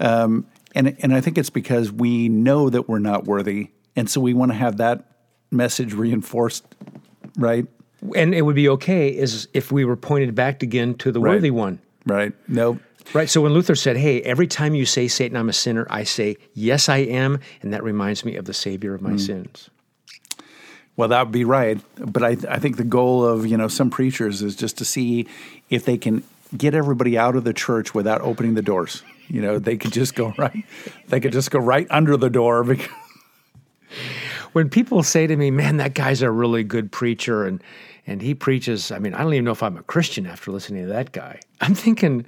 um, 0.00 0.46
and 0.74 0.96
and 1.00 1.14
I 1.14 1.20
think 1.20 1.38
it's 1.38 1.50
because 1.50 1.90
we 1.90 2.28
know 2.28 2.70
that 2.70 2.88
we're 2.88 2.98
not 2.98 3.24
worthy, 3.24 3.70
and 3.96 4.08
so 4.08 4.20
we 4.20 4.34
want 4.34 4.52
to 4.52 4.58
have 4.58 4.76
that 4.76 5.04
message 5.50 5.94
reinforced, 5.94 6.64
right? 7.38 7.66
And 8.14 8.34
it 8.34 8.42
would 8.42 8.56
be 8.56 8.68
okay 8.70 9.08
is 9.08 9.48
if 9.54 9.72
we 9.72 9.84
were 9.84 9.96
pointed 9.96 10.34
back 10.34 10.62
again 10.62 10.94
to 10.96 11.12
the 11.12 11.20
right. 11.20 11.34
worthy 11.34 11.50
one. 11.50 11.80
Right. 12.06 12.32
No. 12.46 12.78
Right. 13.12 13.28
So 13.28 13.40
when 13.40 13.52
Luther 13.52 13.74
said, 13.74 13.96
Hey, 13.96 14.20
every 14.22 14.46
time 14.46 14.74
you 14.74 14.86
say, 14.86 15.08
Satan, 15.08 15.36
I'm 15.36 15.48
a 15.48 15.52
sinner, 15.52 15.86
I 15.90 16.04
say, 16.04 16.36
Yes, 16.54 16.88
I 16.88 16.98
am. 16.98 17.40
And 17.62 17.72
that 17.72 17.82
reminds 17.82 18.24
me 18.24 18.36
of 18.36 18.44
the 18.44 18.54
Savior 18.54 18.94
of 18.94 19.02
my 19.02 19.12
mm. 19.12 19.20
sins. 19.20 19.70
Well, 20.96 21.08
that 21.08 21.26
would 21.26 21.32
be 21.32 21.44
right. 21.44 21.80
But 21.96 22.22
I, 22.22 22.36
I 22.48 22.58
think 22.58 22.76
the 22.76 22.84
goal 22.84 23.24
of, 23.24 23.46
you 23.46 23.56
know, 23.56 23.68
some 23.68 23.88
preachers 23.88 24.42
is 24.42 24.56
just 24.56 24.78
to 24.78 24.84
see 24.84 25.28
if 25.70 25.84
they 25.84 25.96
can 25.96 26.24
get 26.56 26.74
everybody 26.74 27.16
out 27.16 27.36
of 27.36 27.44
the 27.44 27.52
church 27.52 27.94
without 27.94 28.20
opening 28.20 28.54
the 28.54 28.62
doors. 28.62 29.02
You 29.28 29.40
know, 29.42 29.58
they 29.58 29.76
could 29.76 29.92
just 29.92 30.14
go 30.14 30.34
right. 30.38 30.64
They 31.08 31.20
could 31.20 31.32
just 31.32 31.50
go 31.50 31.58
right 31.58 31.86
under 31.90 32.16
the 32.16 32.30
door. 32.30 32.64
Because 32.64 32.88
when 34.52 34.68
people 34.68 35.02
say 35.02 35.26
to 35.26 35.36
me, 35.36 35.50
"Man, 35.50 35.76
that 35.78 35.94
guy's 35.94 36.22
a 36.22 36.30
really 36.30 36.64
good 36.64 36.90
preacher," 36.92 37.46
and 37.46 37.62
and 38.06 38.22
he 38.22 38.34
preaches. 38.34 38.90
I 38.90 38.98
mean, 38.98 39.14
I 39.14 39.22
don't 39.22 39.34
even 39.34 39.44
know 39.44 39.52
if 39.52 39.62
I'm 39.62 39.76
a 39.76 39.82
Christian 39.82 40.26
after 40.26 40.50
listening 40.50 40.82
to 40.86 40.92
that 40.92 41.12
guy. 41.12 41.40
I'm 41.60 41.74
thinking, 41.74 42.26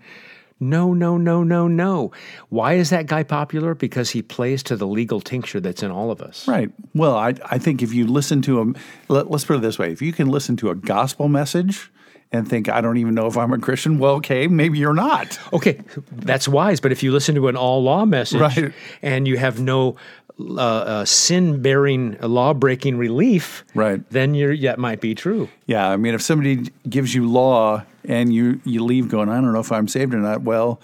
no, 0.61 0.93
no, 0.93 1.17
no, 1.17 1.43
no, 1.43 1.67
no. 1.67 2.13
Why 2.51 2.75
is 2.75 2.91
that 2.91 3.07
guy 3.07 3.23
popular? 3.23 3.75
Because 3.75 4.11
he 4.11 4.21
plays 4.21 4.63
to 4.65 4.77
the 4.77 4.87
legal 4.87 5.21
tincture 5.21 5.59
that's 5.59 5.83
in 5.83 5.91
all 5.91 6.11
of 6.11 6.21
us. 6.21 6.47
Right. 6.47 6.71
Well, 6.95 7.17
I, 7.17 7.35
I 7.47 7.59
think 7.59 7.83
if 7.83 7.95
you 7.95 8.07
listen 8.07 8.43
to 8.43 8.61
him, 8.61 8.77
let, 9.09 9.27
us 9.33 9.45
put 9.45 9.57
it 9.57 9.63
this 9.63 9.79
way: 9.79 9.91
if 9.91 10.03
you 10.03 10.13
can 10.13 10.29
listen 10.29 10.57
to 10.59 10.69
a 10.69 10.75
gospel 10.75 11.29
message 11.29 11.91
and 12.33 12.49
think, 12.49 12.69
I 12.69 12.81
don't 12.81 12.99
even 12.99 13.15
know 13.15 13.27
if 13.27 13.37
I'm 13.37 13.53
a 13.53 13.59
Christian, 13.59 13.99
well, 13.99 14.15
okay, 14.17 14.47
maybe 14.47 14.79
you're 14.79 14.95
not. 14.95 15.39
Okay, 15.53 15.81
that's 16.13 16.47
wise. 16.47 16.79
But 16.81 16.93
if 16.93 17.03
you 17.03 17.11
listen 17.11 17.35
to 17.35 17.49
an 17.49 17.57
all 17.57 17.83
law 17.83 18.05
message 18.05 18.41
right. 18.41 18.73
and 19.03 19.27
you 19.27 19.37
have 19.39 19.61
no 19.61 19.97
uh, 20.41 20.63
uh, 20.63 21.05
sin 21.05 21.63
bearing, 21.63 22.17
uh, 22.23 22.29
law 22.29 22.55
breaking 22.55 22.97
relief, 22.97 23.65
right? 23.75 24.09
Then 24.11 24.35
you're 24.35 24.53
yeah, 24.53 24.73
it 24.73 24.79
might 24.79 25.01
be 25.01 25.15
true. 25.15 25.49
Yeah, 25.67 25.89
I 25.89 25.97
mean, 25.97 26.15
if 26.15 26.23
somebody 26.23 26.71
gives 26.89 27.15
you 27.15 27.29
law 27.29 27.85
and 28.05 28.33
you 28.33 28.61
you 28.65 28.85
leave 28.85 29.09
going, 29.09 29.29
I 29.29 29.35
don't 29.35 29.53
know 29.53 29.61
if 29.61 29.73
I'm 29.73 29.89
saved 29.89 30.15
or 30.15 30.19
not. 30.19 30.43
Well, 30.43 30.81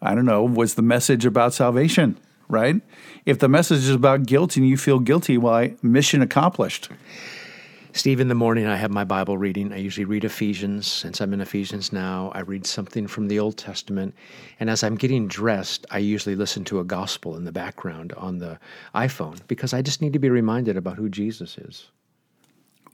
I 0.00 0.14
don't 0.14 0.26
know. 0.26 0.42
Was 0.42 0.74
the 0.74 0.82
message 0.82 1.24
about 1.24 1.54
salvation? 1.54 2.18
right? 2.52 2.80
If 3.24 3.38
the 3.38 3.48
message 3.48 3.78
is 3.78 3.90
about 3.90 4.26
guilt 4.26 4.56
and 4.56 4.68
you 4.68 4.76
feel 4.76 4.98
guilty, 4.98 5.38
why 5.38 5.74
mission 5.82 6.22
accomplished. 6.22 6.90
Steve, 7.94 8.20
in 8.20 8.28
the 8.28 8.34
morning, 8.34 8.66
I 8.66 8.76
have 8.76 8.90
my 8.90 9.04
Bible 9.04 9.36
reading. 9.36 9.70
I 9.70 9.76
usually 9.76 10.06
read 10.06 10.24
Ephesians. 10.24 10.90
Since 10.90 11.20
I'm 11.20 11.34
in 11.34 11.42
Ephesians 11.42 11.92
now, 11.92 12.32
I 12.34 12.40
read 12.40 12.66
something 12.66 13.06
from 13.06 13.28
the 13.28 13.38
Old 13.38 13.58
Testament. 13.58 14.14
And 14.58 14.70
as 14.70 14.82
I'm 14.82 14.94
getting 14.94 15.28
dressed, 15.28 15.84
I 15.90 15.98
usually 15.98 16.34
listen 16.34 16.64
to 16.64 16.80
a 16.80 16.84
gospel 16.84 17.36
in 17.36 17.44
the 17.44 17.52
background 17.52 18.14
on 18.14 18.38
the 18.38 18.58
iPhone 18.94 19.46
because 19.46 19.74
I 19.74 19.82
just 19.82 20.00
need 20.00 20.14
to 20.14 20.18
be 20.18 20.30
reminded 20.30 20.78
about 20.78 20.96
who 20.96 21.10
Jesus 21.10 21.58
is. 21.58 21.90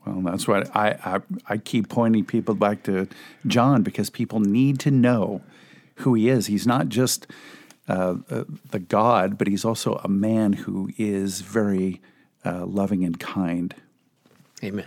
Well, 0.04 0.20
that's 0.20 0.48
what 0.48 0.74
I, 0.74 0.98
I, 1.04 1.20
I 1.48 1.56
keep 1.58 1.88
pointing 1.88 2.24
people 2.24 2.56
back 2.56 2.82
to 2.84 3.06
John 3.46 3.84
because 3.84 4.10
people 4.10 4.40
need 4.40 4.80
to 4.80 4.90
know 4.90 5.42
who 5.96 6.14
he 6.14 6.28
is. 6.28 6.46
He's 6.46 6.66
not 6.66 6.88
just 6.88 7.28
uh, 7.88 8.16
uh, 8.28 8.44
the 8.70 8.80
God, 8.80 9.38
but 9.38 9.46
he's 9.46 9.64
also 9.64 10.00
a 10.02 10.08
man 10.08 10.54
who 10.54 10.90
is 10.98 11.40
very 11.40 12.00
uh, 12.44 12.66
loving 12.66 13.04
and 13.04 13.18
kind. 13.20 13.76
Amen. 14.62 14.86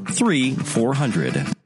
3 0.09 0.55
400. 0.55 1.60